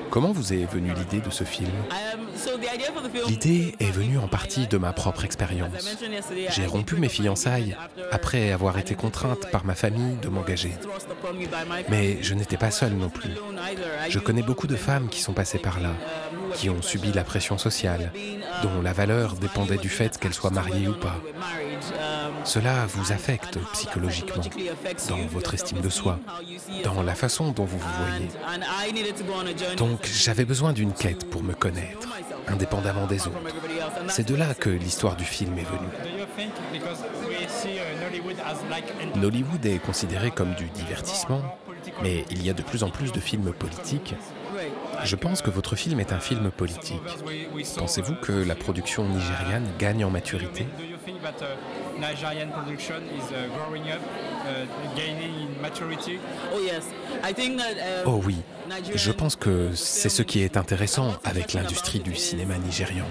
[0.10, 1.72] Comment vous est venue l'idée de ce film
[3.28, 5.98] L'idée est venue en partie de ma propre expérience.
[6.50, 7.78] J'ai rompu mes fiançailles
[8.12, 10.74] après avoir été contrainte par ma famille de m'engager.
[11.90, 13.32] Mais je n'étais pas seule non plus.
[14.10, 15.94] Je connais beaucoup de femmes qui sont passées par là,
[16.56, 18.12] qui ont subi la pression sociale,
[18.62, 21.16] dont la valeur dépendait du fait qu'elles soient mariées ou pas.
[22.44, 24.44] Cela vous affecte psychologiquement,
[25.10, 26.20] dans votre estime de soi,
[26.84, 28.28] dans la façon dont vous vous voyez.
[29.76, 32.08] Donc j'avais besoin d'une quête pour me connaître,
[32.48, 33.38] indépendamment des autres.
[34.08, 35.90] C'est de là que l'histoire du film est venue.
[39.16, 41.42] Nollywood est considéré comme du divertissement,
[42.02, 44.16] mais il y a de plus en plus de films politiques.
[45.04, 47.02] Je pense que votre film est un film politique.
[47.78, 50.68] Pensez-vous que la production nigériane gagne en maturité?
[58.06, 58.38] Oh oui,
[58.96, 63.06] je pense que c'est ce qui est intéressant avec l'industrie du cinéma nigérian.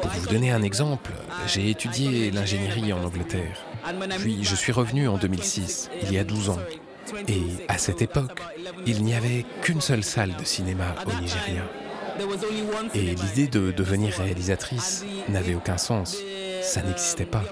[0.00, 1.12] Pour vous donner un exemple,
[1.46, 3.64] j'ai étudié l'ingénierie en Angleterre.
[4.18, 6.58] Puis je suis revenu en 2006, il y a 12 ans.
[7.28, 8.40] Et à cette époque,
[8.86, 11.62] il n'y avait qu'une seule salle de cinéma au Nigeria.
[12.94, 16.16] Et l'idée de devenir réalisatrice n'avait aucun sens
[16.62, 17.42] ça n'existait pas.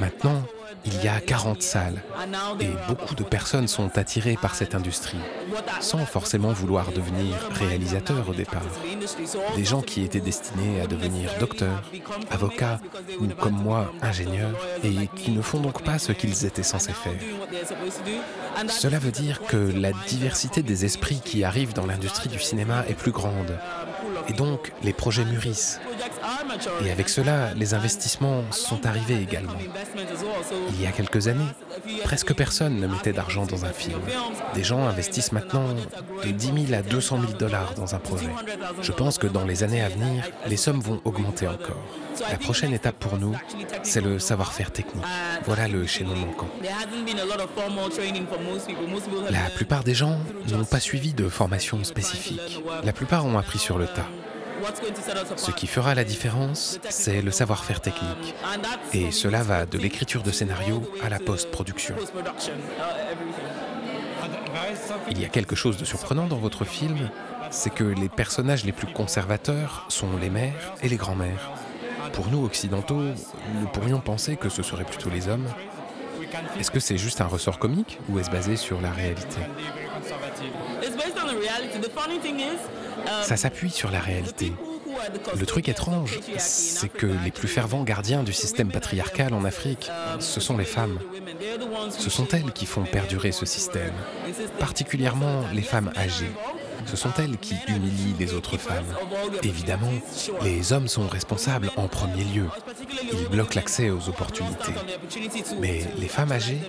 [0.00, 0.42] Maintenant,
[0.84, 2.02] il y a 40 salles
[2.60, 5.18] et beaucoup de personnes sont attirées par cette industrie,
[5.80, 8.62] sans forcément vouloir devenir réalisateurs au départ.
[9.56, 11.82] Des gens qui étaient destinés à devenir docteurs,
[12.30, 12.80] avocats
[13.20, 17.12] ou comme moi, ingénieurs, et qui ne font donc pas ce qu'ils étaient censés faire.
[18.68, 22.94] Cela veut dire que la diversité des esprits qui arrivent dans l'industrie du cinéma est
[22.94, 23.58] plus grande.
[24.28, 25.80] Et donc, les projets mûrissent.
[26.84, 29.54] Et avec cela, les investissements sont arrivés également.
[30.70, 31.46] Il y a quelques années,
[32.04, 34.00] presque personne ne mettait d'argent dans un film.
[34.54, 35.66] Des gens investissent maintenant
[36.24, 38.28] de 10 000 à 200 000 dollars dans un projet.
[38.80, 41.82] Je pense que dans les années à venir, les sommes vont augmenter encore.
[42.30, 43.34] La prochaine étape pour nous,
[43.82, 45.04] c'est le savoir-faire technique.
[45.44, 46.48] Voilà le chaînon manquant.
[49.30, 50.18] La plupart des gens
[50.50, 52.62] n'ont pas suivi de formation spécifique.
[52.84, 54.08] La plupart ont appris sur le tas.
[55.36, 58.34] Ce qui fera la différence, c'est le savoir-faire technique.
[58.92, 61.94] Et cela va de l'écriture de scénario à la post-production.
[65.10, 67.10] Il y a quelque chose de surprenant dans votre film,
[67.50, 71.50] c'est que les personnages les plus conservateurs sont les mères et les grands-mères.
[72.12, 73.02] Pour nous occidentaux,
[73.60, 75.46] nous pourrions penser que ce seraient plutôt les hommes.
[76.58, 79.40] Est-ce que c'est juste un ressort comique ou est-ce basé sur la réalité?
[83.22, 84.52] Ça s'appuie sur la réalité.
[85.38, 89.90] Le truc étrange, c'est que les plus fervents gardiens du système patriarcal en Afrique,
[90.20, 90.98] ce sont les femmes.
[91.90, 93.92] Ce sont elles qui font perdurer ce système,
[94.58, 96.32] particulièrement les femmes âgées.
[96.86, 98.84] Ce sont elles qui humilient les autres femmes.
[99.42, 99.92] Évidemment,
[100.42, 102.46] les hommes sont responsables en premier lieu.
[103.12, 104.72] Ils bloquent l'accès aux opportunités.
[105.60, 106.60] Mais les femmes âgées,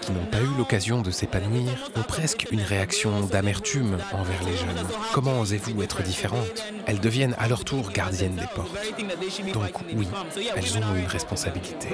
[0.00, 4.86] qui n'ont pas eu l'occasion de s'épanouir, ont presque une réaction d'amertume envers les jeunes.
[5.12, 8.70] Comment osez-vous être différente Elles deviennent à leur tour gardiennes des portes.
[9.52, 10.08] Donc oui,
[10.56, 11.88] elles ont une responsabilité.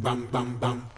[0.00, 0.97] bang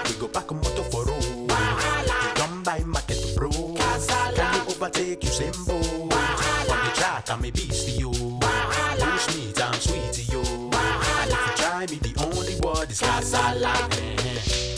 [4.81, 4.91] Kasala.
[4.93, 6.11] Can you overtake you Simbo?
[7.29, 8.11] I'm a beast to you.
[8.11, 10.41] Push me, I'm sweet to you.
[10.41, 13.73] And if you try me, the only word is Kasala.
[13.75, 14.70] Oh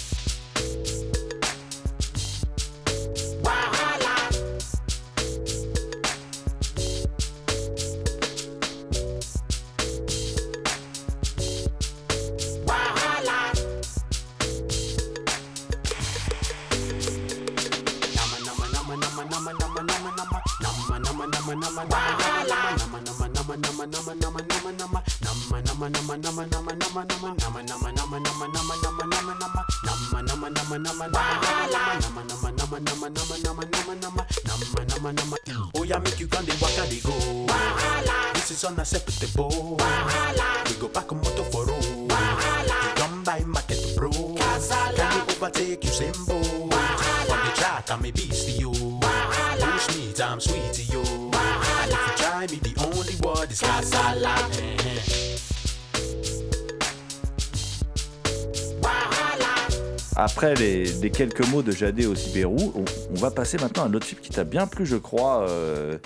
[60.16, 64.06] Après les, quelques mots de Jadé au Sibérou, on, va passer maintenant à un autre
[64.06, 65.98] film qui t'a bien plu, je crois, euh,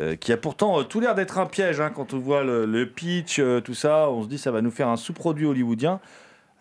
[0.00, 1.80] euh, qui a pourtant euh, tout l'air d'être un piège.
[1.80, 4.70] hein, quand on voit le, pitch, euh, tout ça, on se dit ça va nous
[4.70, 6.00] faire un sous-produit hollywoodien.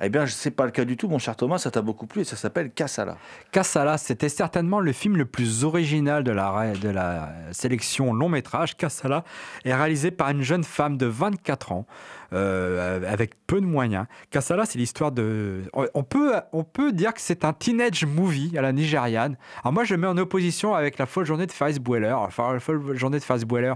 [0.02, 2.22] Eh bien, c'est pas le cas du tout, mon cher Thomas, ça t'a beaucoup plu
[2.22, 3.18] et ça s'appelle Kassala.
[3.52, 8.78] Kassala, c'était certainement le film le plus original de la, de la sélection long métrage.
[8.78, 9.26] Kassala
[9.66, 11.86] est réalisé par une jeune femme de 24 ans,
[12.34, 14.06] euh, avec peu de moyens.
[14.30, 15.64] Kassala, c'est l'histoire de.
[15.74, 19.38] On peut, on peut dire que c'est un teenage movie à la nigériane.
[19.64, 22.14] Alors, moi, je le mets en opposition avec la folle journée de Ferris Bueller.
[22.14, 23.74] Enfin, la folle journée de Ferris Bueller,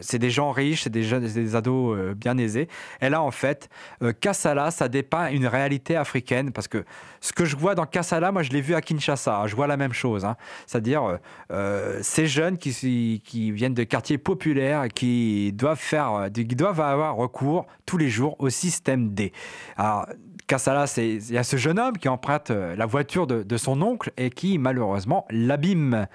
[0.00, 2.68] c'est des gens riches, c'est des des ados euh, bien aisés.
[3.00, 3.68] Et là, en fait,
[4.02, 6.84] euh, Kassala, ça dépeint une réalité africaine parce que
[7.24, 9.40] ce que je vois dans Kassala, moi, je l'ai vu à Kinshasa.
[9.40, 10.26] hein, je vois la même chose.
[10.26, 10.36] hein.
[10.66, 11.16] C'est-à-dire euh,
[11.52, 16.82] euh, ces jeunes qui, qui viennent de quartiers populaires qui doivent faire, euh, qui doivent
[16.82, 19.32] avoir recours tous les jours au système D.
[19.78, 20.06] Alors,
[20.46, 24.28] Kassala, il y a ce jeune homme qui emprunte la voiture de, son oncle et
[24.28, 26.06] qui malheureusement l'abîme.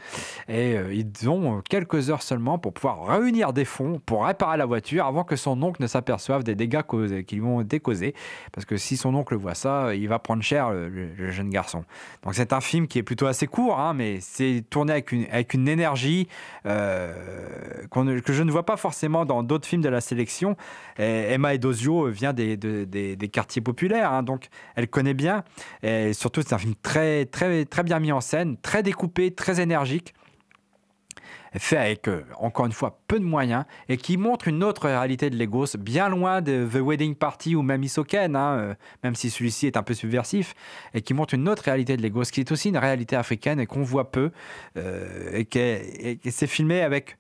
[0.47, 5.07] Et ils ont quelques heures seulement pour pouvoir réunir des fonds pour réparer la voiture
[5.07, 8.14] avant que son oncle ne s'aperçoive des dégâts causés- qu'ils vont décauser.
[8.51, 11.84] Parce que si son oncle voit ça, il va prendre cher le, le- jeune garçon.
[12.24, 15.68] Donc c'est un film qui est plutôt assez court, hein, mais c'est tourné avec une,
[15.68, 16.28] énergie
[16.66, 17.14] euh,
[17.89, 20.56] que je ne vois pas forcément dans d'autres films de la sélection.
[20.97, 25.43] Et Emma Edozio vient des, de- des, des quartiers populaires, hein, donc elle connaît bien.
[25.84, 27.26] Et surtout, c'est un film très,
[27.66, 30.14] très bien mis en scène, très découpé, très énergique
[31.58, 35.30] fait avec, euh, encore une fois, peu de moyens, et qui montre une autre réalité
[35.30, 38.74] de Lagos, bien loin de The Wedding Party ou même Isoken, hein, euh,
[39.04, 40.54] même si celui-ci est un peu subversif,
[40.93, 43.66] et qui montre une autre réalité de Lagos, qui est aussi une réalité africaine et
[43.66, 44.32] qu'on voit peu,
[44.78, 47.18] euh, et qui c'est filmé avec,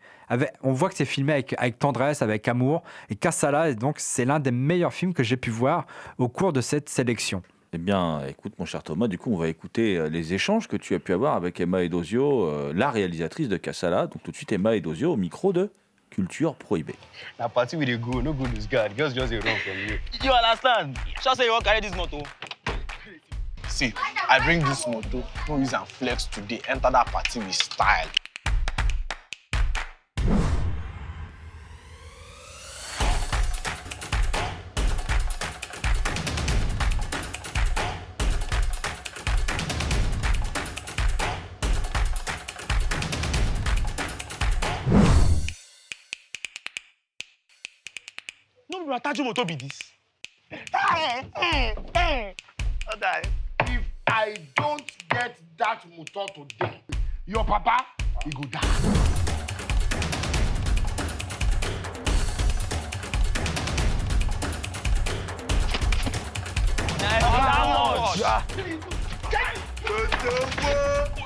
[0.61, 4.39] On voit que c'est filmé avec, avec tendresse, avec amour, et Kassala, donc, c'est l'un
[4.39, 5.87] des meilleurs films que j'ai pu voir
[6.19, 7.41] au cours de cette sélection.
[7.71, 10.75] Eh bien, écoute, mon cher Thomas, du coup, on va écouter euh, les échanges que
[10.75, 14.07] tu as pu avoir avec Emma Edozio, euh, la réalisatrice de Kassala.
[14.07, 15.71] Donc, tout de suite, Emma Edozio au micro de
[16.09, 16.95] Culture Prohibée.
[17.37, 18.95] Na party we dey go, no go lose guard.
[18.97, 19.99] Girls just run from you.
[20.23, 20.97] You understand?
[21.21, 22.23] Sure say you wan carry this motor.
[23.67, 23.93] See,
[24.27, 28.07] I bring this motor, no use am flex today, enter that party with style.
[48.71, 49.79] No be Ataju motor be this.
[50.51, 50.73] If
[54.07, 56.83] I don't get that motor today,
[57.25, 57.83] your papa,
[58.23, 58.59] he go die.
[67.21, 67.65] How
[67.95, 68.21] much?
[70.61, 71.18] I've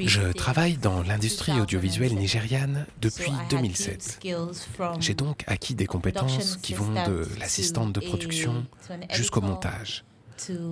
[0.00, 4.02] Je travaille dans l'industrie audiovisuelle nigériane depuis So I had 2007.
[4.02, 8.66] skills from J'ai donc acquis des compétences qui vont de assistant l'assistante de production
[9.12, 10.04] jusqu'au montage.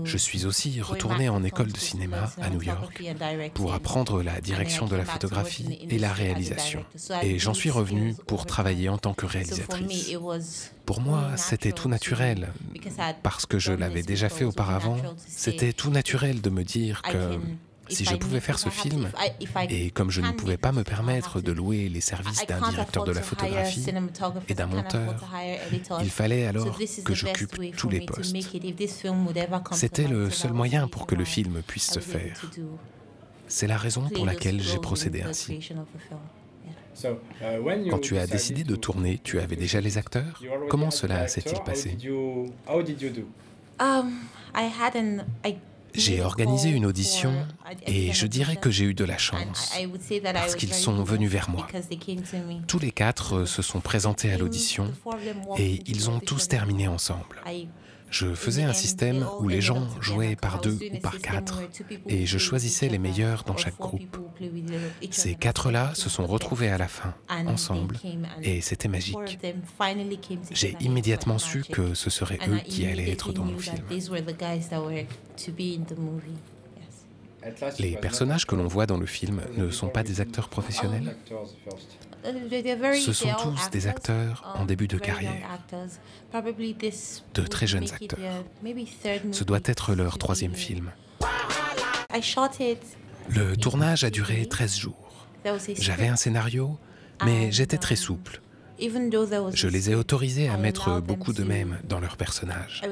[0.04, 3.02] Je suis aussi retourné en école de cinéma à New York
[3.54, 6.84] pour apprendre la direction de la photographie et la réalisation.
[7.22, 10.14] Et j'en suis revenu pour travailler en tant que réalisatrice.
[10.86, 12.52] Pour moi, c'était tout naturel,
[13.22, 14.98] parce que je l'avais déjà fait auparavant.
[15.26, 17.38] C'était tout naturel de me dire que
[17.88, 19.10] si je pouvais faire ce film,
[19.68, 23.12] et comme je ne pouvais pas me permettre de louer les services d'un directeur de
[23.12, 23.84] la photographie
[24.48, 25.14] et d'un monteur,
[26.00, 28.34] il fallait So alors que j'occupe tous les postes.
[29.72, 32.40] C'était le seul moyen pour que le film puisse se faire.
[33.46, 35.60] C'est la raison pour laquelle j'ai procédé ainsi.
[37.40, 39.98] uh, when you Quand tu as decided décidé de to- tourner, tu avais déjà les
[39.98, 40.40] acteurs?
[40.68, 41.96] Comment had cela s'est-il passé?
[45.94, 47.32] J'ai organisé une audition
[47.86, 49.72] et je dirais que j'ai eu de la chance
[50.32, 51.66] parce qu'ils sont venus vers moi.
[52.66, 54.92] Tous les quatre euh, se sont présentés à l'audition
[55.56, 57.42] et ils ont tous terminé ensemble.
[58.14, 61.62] Je faisais un système où les gens jouaient par deux ou par quatre
[62.06, 64.16] et je choisissais les meilleurs dans chaque groupe.
[65.10, 67.98] Ces quatre-là se sont retrouvés à la fin, ensemble,
[68.40, 69.40] et c'était magique.
[70.52, 73.82] J'ai immédiatement su que ce seraient eux qui allaient être dans mon film.
[77.80, 81.16] Les personnages que l'on voit dans le film ne sont pas des acteurs professionnels
[82.24, 85.58] Ce sont tous des acteurs en début de carrière,
[87.34, 88.44] de très jeunes acteurs.
[89.32, 90.90] Ce doit être leur troisième film.
[93.28, 95.26] Le tournage a duré 13 jours.
[95.78, 96.78] J'avais un scénario,
[97.24, 98.40] mais j'étais très souple.
[98.78, 102.82] Je les ai autorisés à mettre beaucoup d'eux-mêmes dans leurs personnages.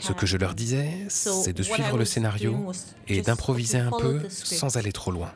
[0.00, 2.72] Ce que je leur disais, c'est de suivre le scénario
[3.08, 5.32] et d'improviser un peu sans aller trop loin.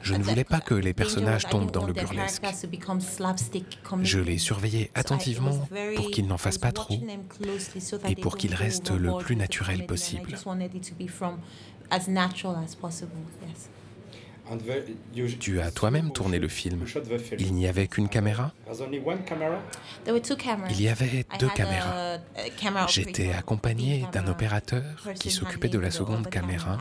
[0.00, 2.42] Je ne voulais pas que les personnages tombent dans le burlesque.
[4.02, 6.94] Je les surveillais attentivement pour qu'ils n'en fassent pas trop
[8.08, 10.34] et pour qu'ils restent le plus naturel possible.
[15.40, 16.84] Tu as toi-même tourné le film.
[17.38, 18.52] Il n'y avait qu'une caméra.
[20.70, 22.18] Il y avait deux caméras.
[22.88, 24.82] J'étais accompagné d'un opérateur
[25.18, 26.78] qui s'occupait de la seconde caméra.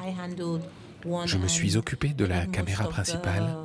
[1.25, 3.55] Je me suis occupé de la caméra principale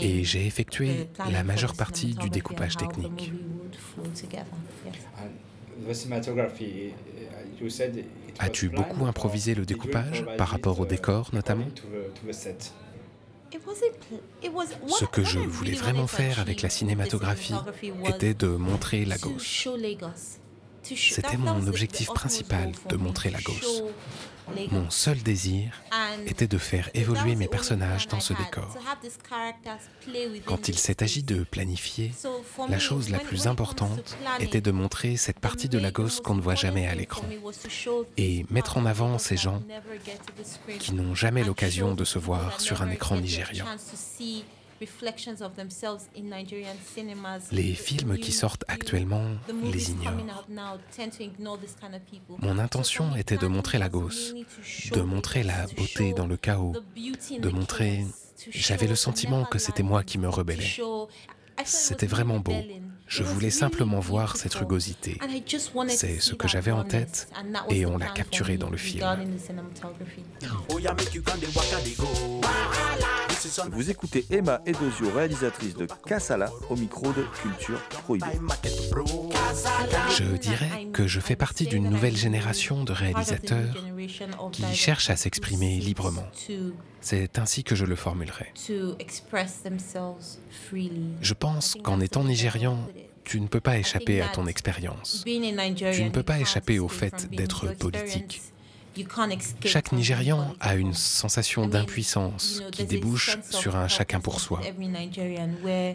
[0.00, 3.32] et j'ai effectué la majeure partie du découpage technique.
[8.40, 11.66] As-tu beaucoup improvisé le découpage par rapport au décor notamment?
[14.88, 17.54] Ce que je voulais vraiment faire avec la cinématographie
[18.06, 19.38] était de montrer Lagos.
[20.82, 23.90] C'était mon objectif principal de montrer Lagos.
[24.70, 25.82] Mon seul désir
[26.26, 28.76] était de faire évoluer mes personnages dans ce décor.
[30.46, 32.12] Quand il s'est agi de planifier,
[32.68, 36.54] la chose la plus importante était de montrer cette partie de Lagos qu'on ne voit
[36.54, 37.24] jamais à l'écran
[38.16, 39.62] et mettre en avant ces gens
[40.78, 43.66] qui n'ont jamais l'occasion de se voir sur un écran nigérian.
[47.52, 49.24] Les films qui sortent actuellement
[49.72, 50.14] les ignorent.
[52.40, 54.34] Mon intention était de montrer la gosse,
[54.92, 56.74] de montrer la beauté dans le chaos,
[57.38, 58.04] de montrer...
[58.50, 60.76] J'avais le sentiment que c'était moi qui me rebellais.
[61.64, 62.54] C'était vraiment beau.
[63.08, 65.18] Je voulais simplement voir cette rugosité.
[65.88, 67.28] C'est ce que j'avais en tête
[67.70, 69.04] et on l'a capturé dans le film.
[73.70, 78.26] Vous écoutez Emma Edozio, réalisatrice de Kassala, au micro de Culture Prohibée.
[80.10, 83.84] Je dirais que je fais partie d'une nouvelle génération de réalisateurs
[84.52, 86.26] qui cherchent à s'exprimer librement.
[87.00, 88.52] C'est ainsi que je le formulerai.
[91.20, 92.78] Je pense qu'en étant nigérian,
[93.24, 95.22] tu ne peux pas échapper à ton expérience.
[95.24, 98.40] Tu ne peux pas échapper au fait d'être politique.
[99.64, 104.60] Chaque Nigérian a une sensation d'impuissance qui débouche sur un chacun pour soi.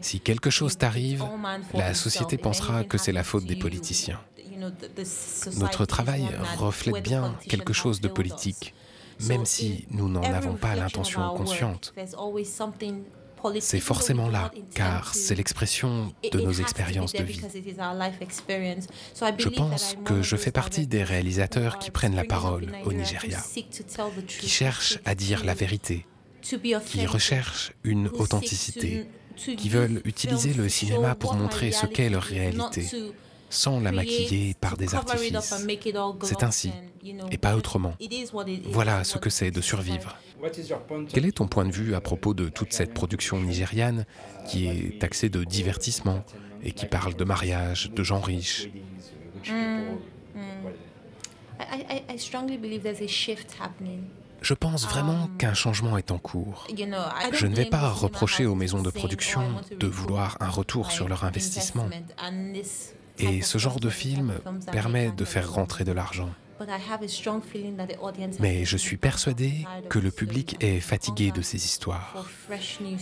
[0.01, 1.23] Si quelque chose t'arrive,
[1.73, 4.19] la société pensera que c'est la faute des politiciens.
[5.57, 6.25] Notre travail
[6.57, 8.73] reflète bien quelque chose de politique,
[9.27, 11.93] même si nous n'en avons pas l'intention consciente.
[13.59, 17.41] C'est forcément là, car c'est l'expression de nos expériences de vie.
[19.37, 23.39] Je pense que je fais partie des réalisateurs qui prennent la parole au Nigeria,
[24.27, 26.05] qui cherchent à dire la vérité,
[26.41, 32.87] qui recherchent une authenticité, qui veulent utiliser le cinéma pour montrer ce qu'est leur réalité,
[33.53, 35.53] sans la maquiller par des artifices.
[36.23, 36.71] C'est ainsi,
[37.31, 37.93] et pas autrement.
[38.65, 40.17] Voilà ce que c'est de survivre.
[41.09, 44.05] Quel est ton point de vue à propos de toute cette production nigériane
[44.47, 46.23] qui est taxée de divertissement
[46.63, 48.69] et qui parle de mariage, de gens riches?
[54.41, 56.67] Je pense vraiment qu'un changement est en cours.
[57.31, 59.43] Je ne vais pas reprocher aux maisons de production
[59.79, 61.87] de vouloir un retour sur leur investissement.
[63.19, 64.33] Et ce genre de film
[64.71, 66.29] permet de faire rentrer de l'argent.
[68.39, 72.25] Mais je suis persuadé que le public est fatigué de ces histoires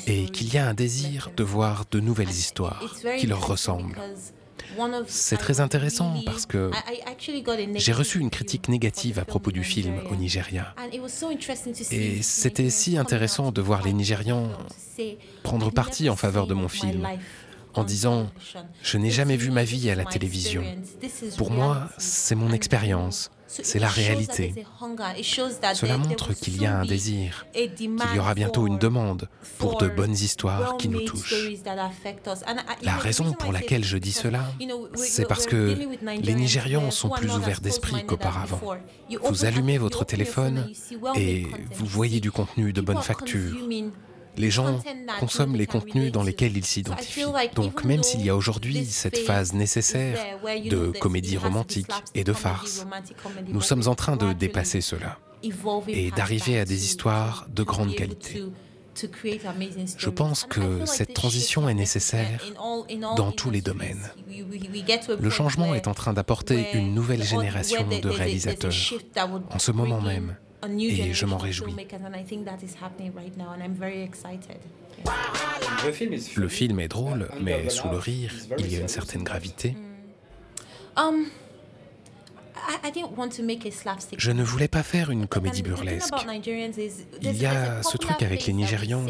[0.07, 3.99] et qu'il y a un désir de voir de nouvelles histoires qui leur ressemblent.
[5.07, 6.71] C'est très intéressant parce que
[7.75, 10.73] j'ai reçu une critique négative à propos du film au Nigeria.
[11.91, 14.49] Et c'était si intéressant de voir les Nigérians
[15.43, 17.07] prendre parti en faveur de mon film
[17.73, 18.23] en disant⁇
[18.83, 20.63] Je n'ai jamais vu ma vie à la télévision.
[21.37, 24.53] Pour moi, c'est mon expérience, c'est la réalité.
[25.73, 29.87] Cela montre qu'il y a un désir, qu'il y aura bientôt une demande pour de
[29.87, 31.35] bonnes histoires qui nous touchent.
[32.81, 34.45] La raison pour laquelle je dis cela,
[34.95, 35.77] c'est parce que
[36.21, 38.61] les Nigérians sont plus ouverts d'esprit qu'auparavant.
[39.23, 40.69] Vous allumez votre téléphone
[41.15, 43.55] et vous voyez du contenu de bonne facture
[44.37, 44.79] les gens
[45.19, 47.25] consomment les contenus dans lesquels ils s'identifient.
[47.55, 50.17] Donc même s'il y a aujourd'hui cette phase nécessaire
[50.69, 52.85] de comédie romantique et de farce,
[53.47, 55.17] nous sommes en train de dépasser cela
[55.87, 58.43] et d'arriver à des histoires de grande qualité.
[59.97, 62.43] Je pense que cette transition est nécessaire
[63.15, 64.11] dans tous les domaines.
[65.19, 68.73] Le changement est en train d'apporter une nouvelle génération de réalisateurs
[69.49, 70.35] en ce moment même.
[70.69, 71.73] Et je m'en réjouis.
[76.35, 79.75] Le film est drôle, mais sous le rire, il y a une certaine gravité.
[80.97, 81.25] Um,
[84.17, 86.13] je ne voulais pas faire une comédie burlesque.
[87.21, 89.05] Il y a ce truc avec les Nigérians,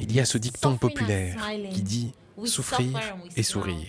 [0.00, 1.36] il y a ce dicton populaire
[1.72, 2.12] qui dit
[2.44, 2.98] souffrir
[3.36, 3.88] et sourire.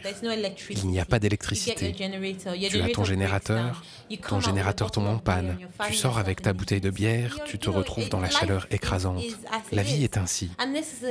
[0.70, 1.94] Il n'y a pas d'électricité.
[1.94, 3.84] Tu as ton générateur,
[4.28, 5.58] ton générateur tombe en panne.
[5.88, 9.24] Tu sors avec ta bouteille de bière, tu te retrouves dans la chaleur écrasante.
[9.72, 10.52] La vie est ainsi.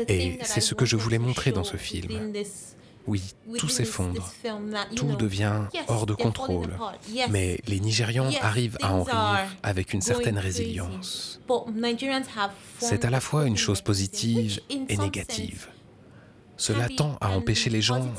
[0.09, 2.33] Et c'est ce que je voulais montrer dans ce film.
[3.07, 3.23] Oui,
[3.57, 4.31] tout s'effondre.
[4.95, 6.77] Tout devient hors de contrôle.
[7.31, 11.41] Mais les Nigérians arrivent à en rire avec une certaine résilience.
[12.79, 15.69] C'est à la fois une chose positive et négative.
[16.59, 18.13] Cela tend à empêcher les gens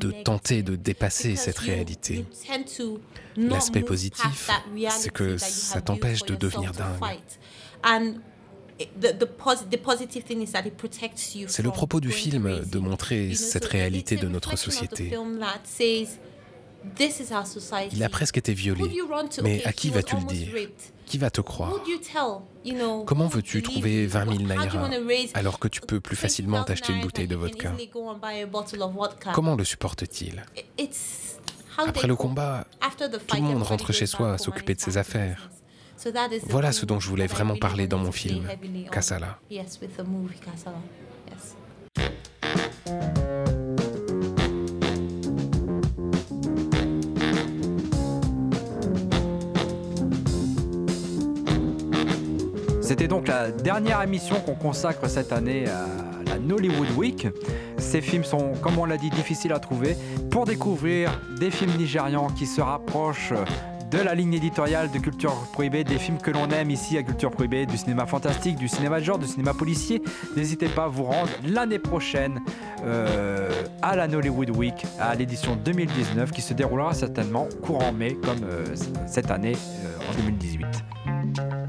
[0.00, 2.26] de tenter de dépasser cette réalité.
[3.36, 4.50] L'aspect positif,
[4.90, 7.00] c'est que ça t'empêche de devenir dingue.
[11.46, 15.16] C'est le propos du film de montrer cette réalité de notre société.
[17.92, 18.84] Il a presque été violé.
[19.42, 20.48] Mais à qui vas-tu le dire?
[21.06, 21.74] Qui va te croire?
[23.06, 24.88] Comment veux-tu trouver 20 000 naira
[25.34, 27.72] alors que tu peux plus facilement t'acheter une bouteille de vodka?
[29.32, 30.44] Comment le supporte-t-il?
[31.76, 32.66] Après le combat,
[33.26, 35.50] tout le monde rentre chez soi à s'occuper de ses affaires.
[36.48, 38.48] Voilà ce dont je voulais vraiment parler dans mon film,
[38.90, 39.38] Kassala.
[52.94, 57.26] C'était donc la dernière émission qu'on consacre cette année à la Nollywood Week.
[57.76, 59.96] Ces films sont, comme on l'a dit, difficiles à trouver.
[60.30, 63.34] Pour découvrir des films nigérians qui se rapprochent
[63.90, 67.32] de la ligne éditoriale de Culture Prohibée, des films que l'on aime ici à Culture
[67.32, 70.00] Prohibée, du cinéma fantastique, du cinéma de genre, du cinéma policier.
[70.36, 72.42] N'hésitez pas à vous rendre l'année prochaine
[72.84, 73.50] euh,
[73.82, 78.64] à la Nollywood Week, à l'édition 2019, qui se déroulera certainement courant mai, comme euh,
[79.08, 81.63] cette année euh, en 2018.